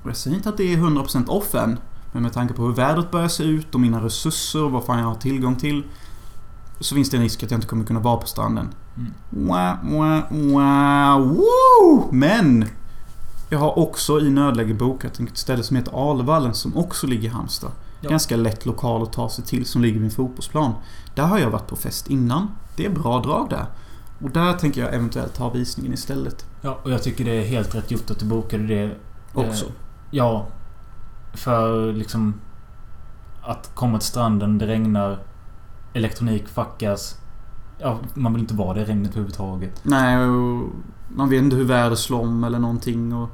[0.03, 1.79] Och jag säger inte att det är 100% off än.
[2.11, 4.99] Men med tanke på hur vädret börjar se ut och mina resurser och vad fan
[4.99, 5.83] jag har tillgång till.
[6.79, 8.73] Så finns det en risk att jag inte kommer kunna vara på stranden.
[8.97, 9.13] Mm.
[9.47, 12.09] Wah, wah, wah, woo!
[12.11, 12.65] Men!
[13.53, 17.31] Jag har också i nödläge bokat ett ställe som heter Alvallen som också ligger i
[17.31, 17.71] Halmstad.
[18.01, 18.09] Ja.
[18.09, 20.73] Ganska lätt lokal att ta sig till som ligger vid en fotbollsplan.
[21.15, 22.47] Där har jag varit på fest innan.
[22.75, 23.65] Det är bra drag där.
[24.21, 26.45] Och där tänker jag eventuellt ha visningen istället.
[26.61, 28.95] Ja, och jag tycker det är helt rätt gjort att du bokade det.
[29.33, 29.65] Också.
[29.65, 29.71] Eh,
[30.11, 30.47] ja.
[31.33, 32.41] För liksom...
[33.41, 35.19] Att komma till stranden, det regnar.
[35.93, 37.17] Elektronik fuckas.
[37.79, 39.81] Ja, man vill inte vara i regnet överhuvudtaget.
[39.83, 40.69] Nej, och
[41.09, 43.13] man vet inte hur vädret slår om eller någonting.
[43.13, 43.29] Och...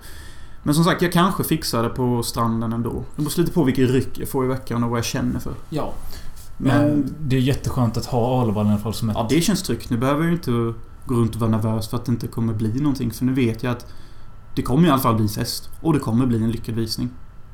[0.63, 3.03] Men som sagt, jag kanske fixar det på stranden ändå.
[3.15, 5.53] Det beror lite på vilken ryck jag får i veckan och vad jag känner för.
[5.69, 5.93] Ja.
[6.57, 7.13] Men...
[7.19, 9.15] Det är jätteskönt att ha Alevallen i alla fall som ett...
[9.19, 9.89] Ja, det känns tryggt.
[9.89, 10.51] Nu behöver jag inte
[11.05, 13.11] gå runt och vara nervös för att det inte kommer bli någonting.
[13.11, 13.93] För nu vet jag att
[14.55, 15.69] det kommer i alla fall bli fest.
[15.81, 17.09] Och det kommer bli en lyckad visning.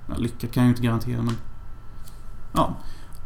[0.10, 1.36] Ja, lyckad kan jag ju inte garantera men...
[2.54, 2.78] Ja.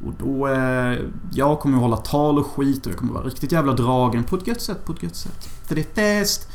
[0.05, 0.47] Och då...
[0.47, 0.97] Eh,
[1.31, 4.35] jag kommer att hålla tal och skit och jag kommer vara riktigt jävla dragen på
[4.35, 5.49] ett gött sätt, på ett gött sätt.
[5.67, 6.47] För det är fest!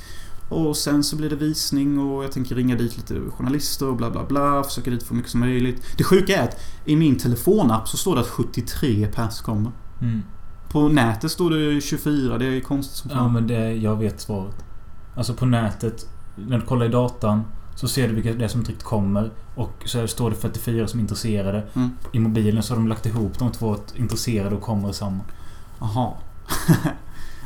[0.48, 4.10] Och sen så blir det visning och jag tänker ringa dit lite journalister och bla
[4.10, 4.62] bla bla.
[4.64, 5.82] Försöka dit få mycket som möjligt.
[5.98, 9.72] Det sjuka är att i min telefonapp så står det att 73 pers kommer.
[10.00, 10.22] Mm.
[10.70, 12.38] På nätet står det 24.
[12.38, 13.32] Det är konstigt som Ja, fan.
[13.32, 14.64] men det, jag vet svaret.
[15.16, 17.42] Alltså på nätet, när du kollar i datan
[17.74, 19.30] så ser du vilka det är som riktigt kommer.
[19.54, 21.62] Och så står det 44 som är intresserade.
[21.74, 21.90] Mm.
[22.12, 25.22] I mobilen så har de lagt ihop de två intresserade och kommer samman.
[25.80, 26.10] Jaha.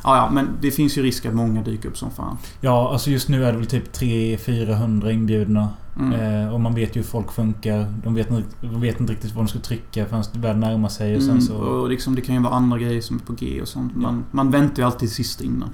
[0.04, 2.36] ja, ja, men det finns ju risk att många dyker upp som fan.
[2.60, 5.68] Ja, alltså just nu är det väl typ 300-400 inbjudna.
[6.00, 6.12] Mm.
[6.44, 7.94] Eh, och man vet ju hur folk funkar.
[8.04, 10.88] De vet, inte- de vet inte riktigt vad de ska trycka förrän det börjar närma
[10.88, 11.16] sig.
[11.16, 11.54] Och sen Mm, så...
[11.56, 13.96] och liksom, det kan ju vara andra grejer som är på G och sånt.
[13.96, 15.68] Man, man väntar ju alltid sist innan.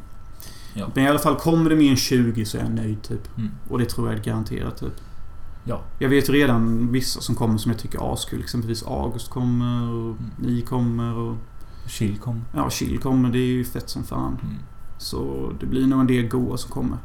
[0.75, 0.87] Ja.
[0.95, 3.37] Men i alla fall, kommer det mer än 20 så är jag nöjd typ.
[3.39, 3.51] Mm.
[3.69, 5.01] Och det tror jag är garanterat typ.
[5.65, 5.81] Ja.
[5.99, 8.41] Jag vet redan vissa som kommer som jag tycker är askul.
[8.41, 10.31] Exempelvis August kommer och Mm.
[10.39, 11.37] ni kommer och...
[11.87, 12.45] Chill kom.
[12.55, 13.31] Ja, Chill kommer.
[13.31, 14.39] Det är ju fett som fan.
[14.43, 14.57] Mm.
[14.99, 16.99] Så det blir nog en del goa som kommer.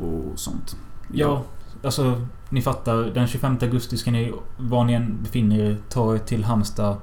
[0.00, 0.76] Och sånt.
[1.12, 1.42] Ja,
[1.84, 2.96] alltså ni fattar.
[3.14, 6.96] Den 25 augusti ska ni, var ni än befinner er, ta er till Halmstad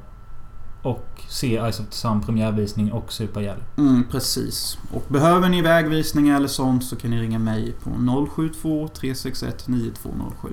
[0.84, 3.64] och se Ice of the Sun premiärvisning och supa ihjäl.
[3.78, 4.78] Mm, precis.
[4.92, 7.90] Och behöver ni vägvisningar eller sånt så kan ni ringa mig på
[8.36, 10.50] 072 361 9207.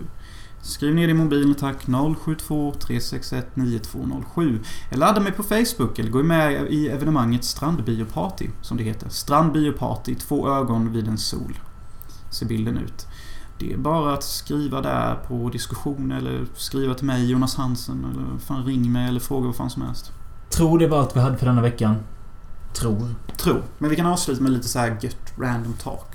[0.62, 1.86] Skriv ner det i mobilen tack
[2.24, 4.60] 072 361 9207.
[4.90, 9.08] Eller ladda mig på Facebook eller gå med i evenemanget Strandbioparty som det heter.
[9.08, 11.58] Strandbioparty, två ögon vid en sol.
[12.30, 13.06] Ser bilden ut.
[13.58, 18.38] Det är bara att skriva där på diskussion eller skriva till mig Jonas Hansen eller
[18.38, 20.12] fan ring mig eller fråga vad fan som helst.
[20.50, 21.96] Tror det var allt vi hade för denna veckan.
[22.74, 23.14] Tror.
[23.36, 23.62] Tror.
[23.78, 26.06] Men vi kan avsluta med lite så här gött random talk.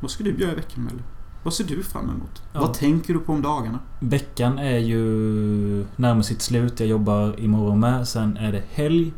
[0.00, 1.02] Vad ska du göra i veckan Mölle?
[1.42, 2.42] Vad ser du fram emot?
[2.52, 2.60] Ja.
[2.60, 3.78] Vad tänker du på om dagarna?
[4.00, 5.00] Veckan är ju
[5.96, 6.80] närmare sitt slut.
[6.80, 8.08] Jag jobbar imorgon med.
[8.08, 9.12] Sen är det helg.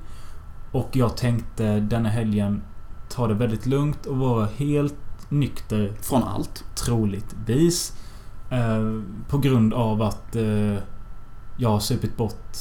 [0.72, 2.62] Och jag tänkte denna helgen
[3.09, 4.95] ta det väldigt lugnt och vara helt
[5.29, 6.64] nykter Från allt.
[6.74, 7.93] troligtvis.
[8.51, 10.74] Eh, på grund av att eh,
[11.57, 12.57] jag har supit bort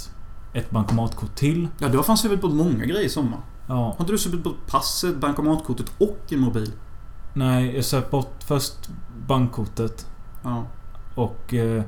[0.58, 1.68] ett bankomatkort till.
[1.80, 3.40] Ja, du har fan supit bort många grejer i sommar.
[3.68, 6.72] Ja, Har inte du supit bort passet, bankomatkortet och en mobil?
[7.34, 8.90] nej, jag söp bort först
[9.28, 10.08] bankkortet.
[10.44, 10.64] Ja.
[11.16, 11.84] Och eh,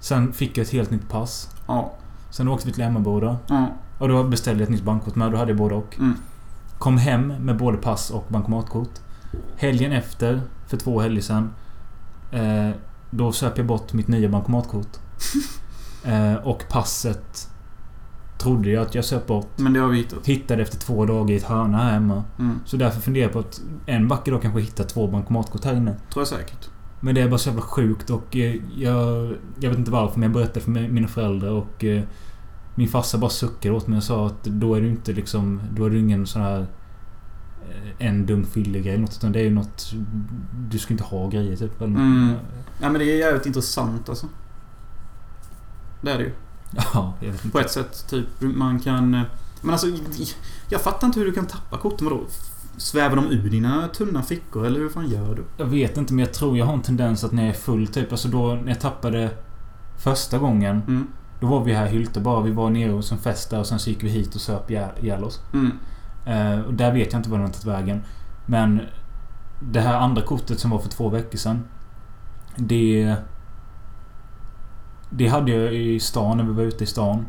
[0.00, 1.50] sen fick jag ett helt nytt pass.
[1.66, 1.92] Ja.
[2.30, 3.36] Sen åkte vi till Emmaboda.
[3.46, 3.66] Ja.
[3.98, 5.32] Och då beställde jag ett nytt bankkort med.
[5.32, 5.98] Då hade jag både och.
[5.98, 6.14] Mm.
[6.78, 8.90] Kom hem med både pass och bankomatkort.
[9.56, 11.50] Helgen efter, för två helger sedan.
[12.30, 12.70] Eh,
[13.10, 14.96] då söp jag bort mitt nya bankomatkort.
[16.04, 17.48] eh, och passet
[18.42, 19.48] trodde jag att jag söp bort.
[19.56, 20.26] Men det har vi hittat.
[20.26, 22.24] Hittade efter två dagar i ett hörna här hemma.
[22.38, 22.58] Mm.
[22.64, 25.94] Så därför funderar jag på att en vacker dag kanske hitta två bankomatkort här inne.
[26.12, 26.68] Tror jag säkert.
[27.00, 29.34] Men det är bara så jävla sjukt och eh, jag...
[29.60, 31.84] Jag vet inte varför men jag berättade för mi- mina föräldrar och...
[31.84, 32.02] Eh,
[32.74, 35.60] min farsa bara suckade åt mig och sa att då är du inte liksom...
[35.76, 36.60] Då är du ingen sån här...
[37.70, 39.92] eh, En dum fyllig grej eller något utan det är ju något...
[40.70, 41.80] Du ska inte ha grejer typ.
[41.80, 42.32] Eller, Mm.
[42.80, 44.26] Ja, men det är jävligt intressant alltså.
[46.00, 46.32] Det är det ju.
[46.94, 47.14] Ja.
[47.52, 48.06] På ett sätt.
[48.10, 49.14] Typ, man kan...
[49.14, 49.22] eh,
[49.60, 49.86] Men alltså,
[50.68, 52.06] jag fattar inte hur du kan tappa korten.
[52.08, 52.20] Vadå?
[52.76, 55.44] Svävar de ur dina tunna fickor eller hur fan gör du?
[55.56, 57.86] Jag vet inte men jag tror jag har en tendens att när jag är full
[57.86, 58.12] typ.
[58.12, 59.30] Alltså då när jag tappade
[59.98, 60.82] första gången.
[60.88, 61.06] Mm.
[61.40, 62.40] Då var vi här i Hylte bara.
[62.40, 64.70] Vi var nere hos en fest där och sen så gick vi hit och söp
[64.70, 65.40] ihjäl oss.
[65.52, 65.72] Mm.
[66.26, 68.02] Eh, och där vet jag inte var den har tagit vägen.
[68.46, 68.80] Men
[69.60, 71.64] det här andra kortet som var för två veckor sedan.
[72.56, 73.16] Det...
[75.16, 77.26] Det hade jag i stan när vi var ute i stan.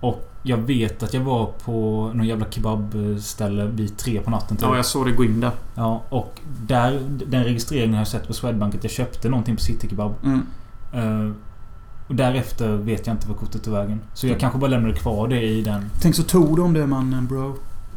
[0.00, 4.66] Och jag vet att jag var på någon jävla kebabställe vid tre på natten typ.
[4.66, 5.50] Ja, jag såg det gå in där.
[5.74, 9.62] Ja, och där, den registreringen har jag sett på Swedbank att jag köpte någonting på
[9.62, 10.14] City Kebab.
[10.24, 10.46] Mm.
[10.92, 11.32] Eh,
[12.08, 14.00] och därefter vet jag inte vad kortet tog vägen.
[14.14, 15.90] Så jag kanske bara lämnade kvar det i den.
[16.00, 17.56] Tänk så tog de det mannen bro.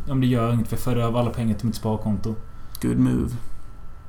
[0.09, 2.35] Om det gör inget för jag förde över alla pengar till mitt sparkonto.
[2.81, 3.29] Good move.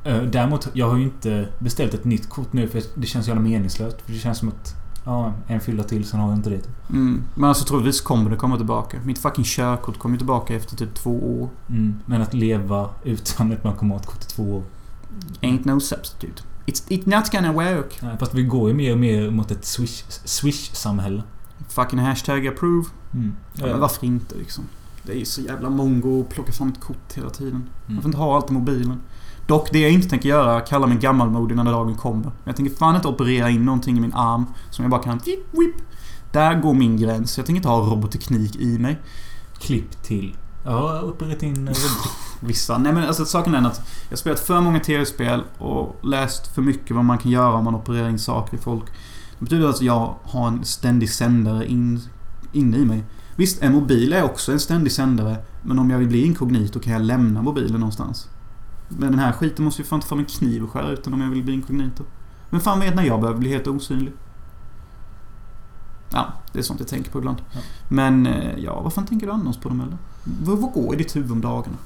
[0.05, 3.43] Eh, Däremot, jag har ju inte beställt ett nytt kort nu för det känns jävla
[3.43, 4.03] meningslöst.
[4.03, 4.75] För det känns som att...
[5.07, 6.63] Ja, en fylla till, sen har jag inte det.
[6.91, 7.23] Mm.
[7.35, 8.99] Men alltså troligtvis kommer det komma tillbaka.
[9.05, 11.49] Mitt fucking körkort kommer tillbaka efter typ två år.
[11.69, 11.95] Mm.
[12.07, 14.63] Men att leva utan ett bankomatkort i två år.
[15.41, 16.43] Ain't no substitute.
[16.67, 17.99] It's, it's not gonna work.
[18.03, 21.23] Nej, Fast vi går ju mer och mer mot ett swish- swish-samhälle.
[21.69, 22.85] Fucking hashtag approve.
[23.15, 23.35] Mm.
[23.53, 24.65] Ja, men varför inte liksom?
[25.03, 27.65] Det är ju så jävla mongo att plocka fram ett kort hela tiden.
[27.87, 29.01] Man får inte ha allt i mobilen.
[29.47, 32.25] Dock, det jag inte tänker göra, kalla mig gammalmodig när dagen kommer.
[32.25, 35.19] Men jag tänker fan inte operera in någonting i min arm som jag bara kan...
[35.19, 35.77] Whip, whip.
[36.33, 37.37] Där går min gräns.
[37.37, 39.01] Jag tänker inte ha robotteknik i mig.
[39.59, 40.37] Klipp till.
[40.65, 41.71] Ja, opererat in...
[42.41, 42.79] Vissa.
[42.79, 46.63] Nej men alltså saken är att jag har spelat för många tv-spel och läst för
[46.63, 48.85] mycket vad man kan göra om man opererar in saker i folk.
[49.39, 52.01] Det betyder att jag har en ständig sändare in,
[52.53, 53.05] inne i mig.
[53.37, 55.37] Visst, en mobil är också en ständig sändare.
[55.63, 58.29] Men om jag vill bli inkognito kan jag lämna mobilen någonstans.
[58.89, 61.15] Men den här skiten måste ju fan ta fram en kniv och skära ut den
[61.15, 62.05] om jag vill bli inkognito.
[62.51, 64.13] Men fan vet när jag behöver bli helt osynlig.
[66.13, 67.43] Ja, det är sånt jag tänker på ibland.
[67.53, 67.61] Ja.
[67.89, 69.97] Men, eh, ja, vad fan tänker du annars på dem eller?
[70.25, 71.77] Vad, vad går i ditt huvud om dagarna?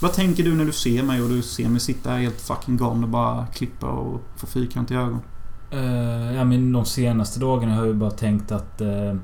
[0.00, 2.76] Vad tänker du när du ser mig och du ser mig sitta här helt fucking
[2.76, 5.20] galen och bara klippa och få fyrkantiga ögon?
[5.70, 8.80] Eh, ja, men de senaste dagarna har jag ju bara tänkt att...
[8.80, 9.14] Uh,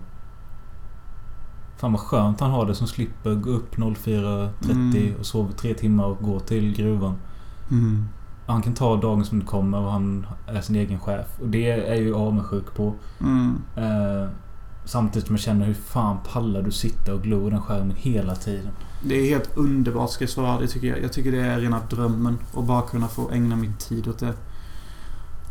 [1.80, 5.14] fan vad skönt han har det som slipper gå upp 04.30 Mm.
[5.18, 7.14] och sova tre timmar och gå till gruvan.
[7.70, 8.08] Mm.
[8.46, 11.26] Han kan ta dagen som det kommer och han är sin egen chef.
[11.40, 12.94] Och det är jag ju avundsjuk på.
[13.20, 13.56] Mm.
[13.76, 14.28] Eh,
[14.84, 18.34] samtidigt som jag känner hur fan pallar du sitta och glo i den skärmen hela
[18.34, 18.70] tiden?
[19.04, 20.60] Det är helt underbart ska jag svara.
[20.60, 21.02] Det tycker jag.
[21.02, 22.38] jag tycker det är rena drömmen.
[22.56, 24.34] att bara kunna få ägna min tid åt det.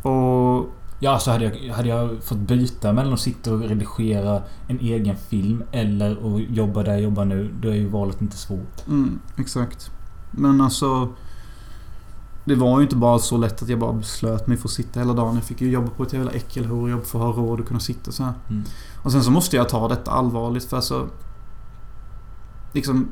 [0.10, 0.70] Och...
[1.00, 5.16] Ja, så hade jag, hade jag fått byta mellan att sitta och redigera en egen
[5.16, 7.54] film eller att jobba där jag jobbar nu.
[7.62, 8.88] Då är ju valet inte svårt.
[8.88, 9.92] Mm, exakt.
[10.32, 11.10] Men alltså...
[12.46, 15.00] Det var ju inte bara så lätt att jag bara beslöt mig för att sitta
[15.00, 15.36] hela dagen.
[15.36, 18.12] Jag fick ju jobba på ett jävla äckelhorjobb för att ha råd att kunna sitta
[18.12, 18.34] så här.
[18.50, 18.64] Mm.
[19.04, 21.08] Och sen så måste jag ta detta allvarligt för alltså...
[22.74, 23.08] Liksom...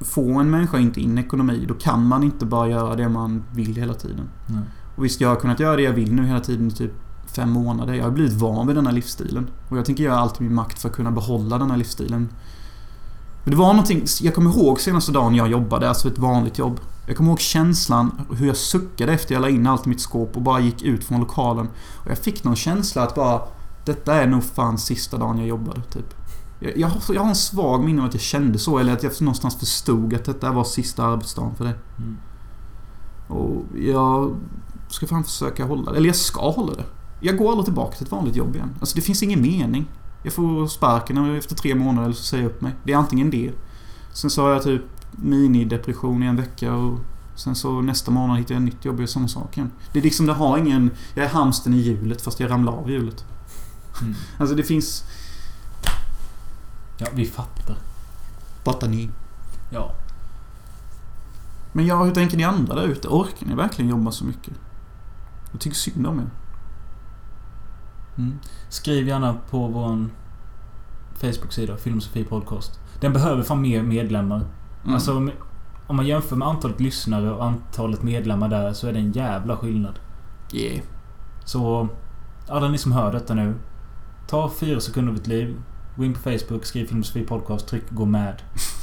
[0.00, 3.76] Får en människa inte in ekonomi, då kan man inte bara göra det man vill
[3.76, 4.28] hela tiden.
[4.46, 4.62] Nej.
[4.96, 6.92] Och visst, jag har kunnat göra det jag vill nu hela tiden i typ
[7.26, 7.94] fem månader.
[7.94, 9.50] Jag har blivit van vid den här livsstilen.
[9.68, 12.28] Och jag tänker göra allt i min makt för att kunna behålla den här livsstilen.
[13.44, 16.80] Men det var någonting, jag kommer ihåg senaste dagen jag jobbade, alltså ett vanligt jobb.
[17.06, 20.36] Jag kommer ihåg känslan, hur jag suckade efter jag la in allt i mitt skåp
[20.36, 21.68] och bara gick ut från lokalen.
[22.04, 23.40] Och jag fick någon känsla att bara,
[23.84, 26.14] detta är nog fan sista dagen jag jobbade, typ.
[26.60, 29.02] Jag, jag, har, jag har en svag minne av att jag kände så, eller att
[29.02, 31.74] jag någonstans förstod att detta var sista arbetsdagen för det.
[31.98, 32.16] Mm.
[33.28, 34.36] Och jag
[34.94, 35.96] ska fan försöka hålla det.
[35.96, 36.84] Eller jag ska hålla det.
[37.20, 38.74] Jag går aldrig tillbaka till ett vanligt jobb igen.
[38.80, 39.86] Alltså det finns ingen mening.
[40.22, 42.72] Jag får sparken efter tre månader eller så säger jag upp mig.
[42.84, 43.52] Det är antingen det.
[44.12, 46.98] Sen så har jag typ minidepression i en vecka och
[47.34, 49.70] sen så nästa månad hittar jag ett nytt jobb och gör samma sak igen.
[49.92, 50.90] Det är liksom, det har ingen...
[51.14, 53.24] Jag är hamsten i hjulet fast jag ramlar av hjulet.
[54.00, 54.14] Mm.
[54.38, 55.04] Alltså det finns...
[56.98, 57.76] Ja, vi fattar.
[58.64, 59.10] Fattar ni?
[59.70, 59.92] Ja.
[61.72, 63.08] Men ja, hur tänker ni andra där ute?
[63.08, 64.54] Orkar ni verkligen jobba så mycket?
[65.54, 66.30] Jag tycker synd om er.
[68.18, 68.38] Mm.
[68.68, 70.06] Skriv gärna på vår
[71.14, 72.80] Facebook-sida, Filmosofi Podcast.
[73.00, 74.44] Den behöver fan mer medlemmar.
[74.82, 74.94] Mm.
[74.94, 75.30] Alltså, om-
[75.86, 79.56] om man jämför med antalet lyssnare och antalet medlemmar där så är det en jävla
[79.56, 79.98] skillnad.
[80.52, 80.84] Yeah.
[81.44, 81.88] Så
[82.48, 83.54] alla ni som hör detta nu.
[84.26, 85.56] Ta fyra sekunder av ditt liv.
[85.96, 88.42] Gå in på Facebook, skriv Filmosofi Podcast, tryck gå med.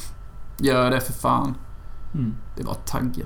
[0.60, 1.56] Gör det för fan.
[2.14, 2.36] Mm.
[2.58, 3.26] Det var tagga.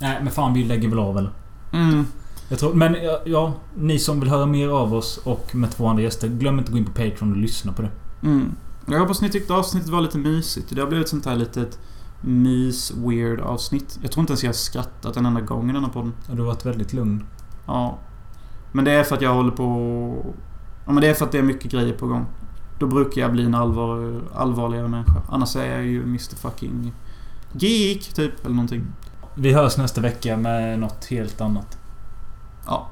[0.00, 1.30] Nej, men fan vi lägger väl av eller?
[1.72, 2.06] Mm.
[2.48, 5.86] Jag tror, men ja, ja, ni som vill höra mer av oss och med två
[5.86, 6.28] andra gäster.
[6.28, 7.90] Glöm inte att gå in på Patreon och lyssna på det.
[8.22, 8.54] Mm.
[8.86, 10.74] Jag hoppas ni tyckte avsnittet var lite mysigt.
[10.74, 11.78] Det har blivit ett sånt här litet
[12.20, 13.98] mys-weird avsnitt.
[14.02, 16.12] Jag tror inte ens jag har skrattat en enda gång i denna podden.
[16.28, 17.24] Och du har varit väldigt lugn.
[17.66, 17.98] Ja.
[18.72, 20.34] Men det är för att jag håller på...
[20.86, 22.26] Ja men det är för att det är mycket grejer på gång.
[22.78, 25.22] Då brukar jag bli en allvar, allvarligare människa.
[25.28, 26.92] Annars är jag ju Mr fucking
[27.52, 28.44] Geek, typ.
[28.44, 28.86] Eller någonting.
[29.34, 31.78] Vi hörs nästa vecka med något helt annat.
[32.66, 32.88] Ja.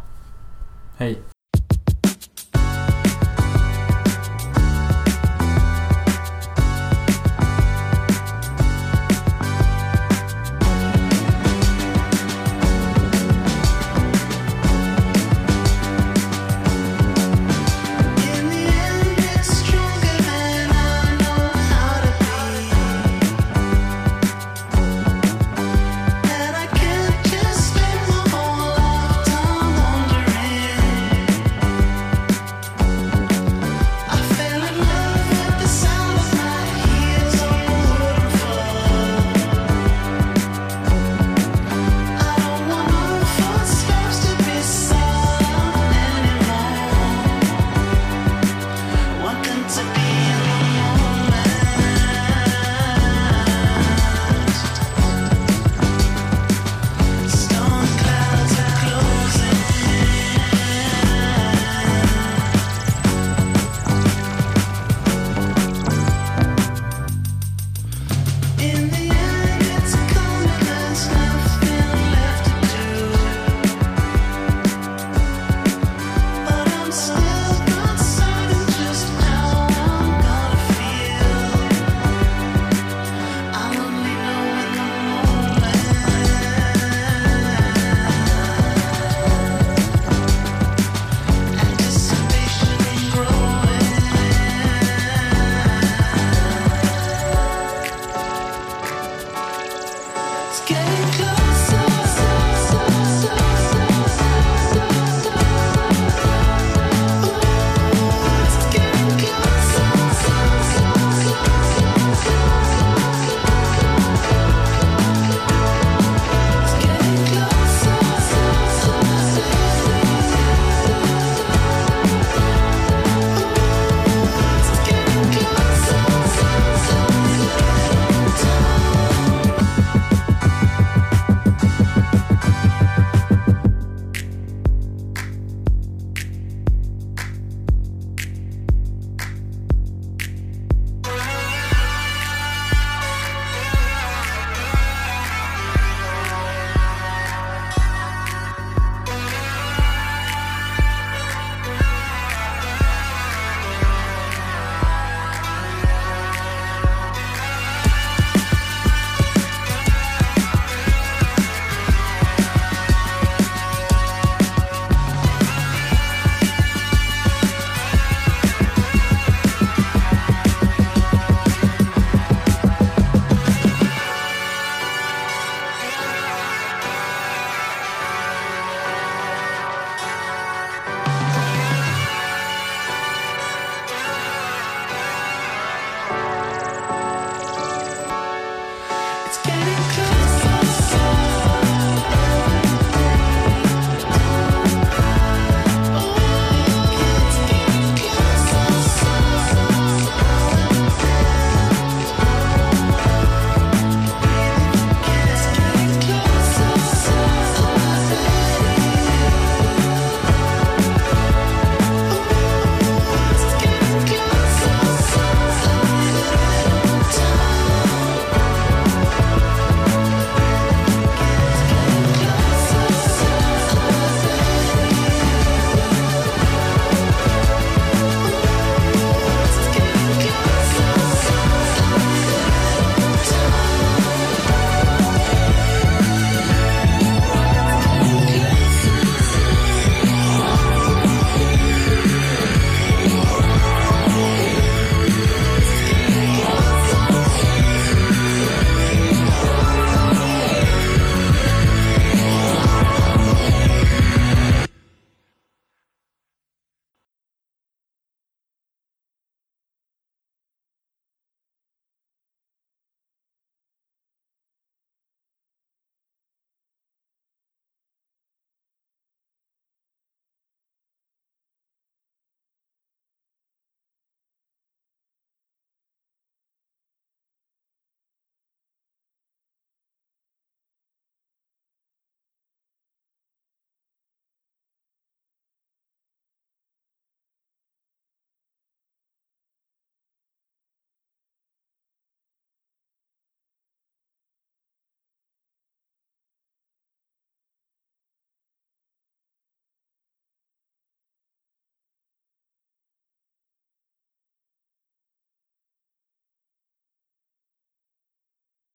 [0.98, 1.33] Hej.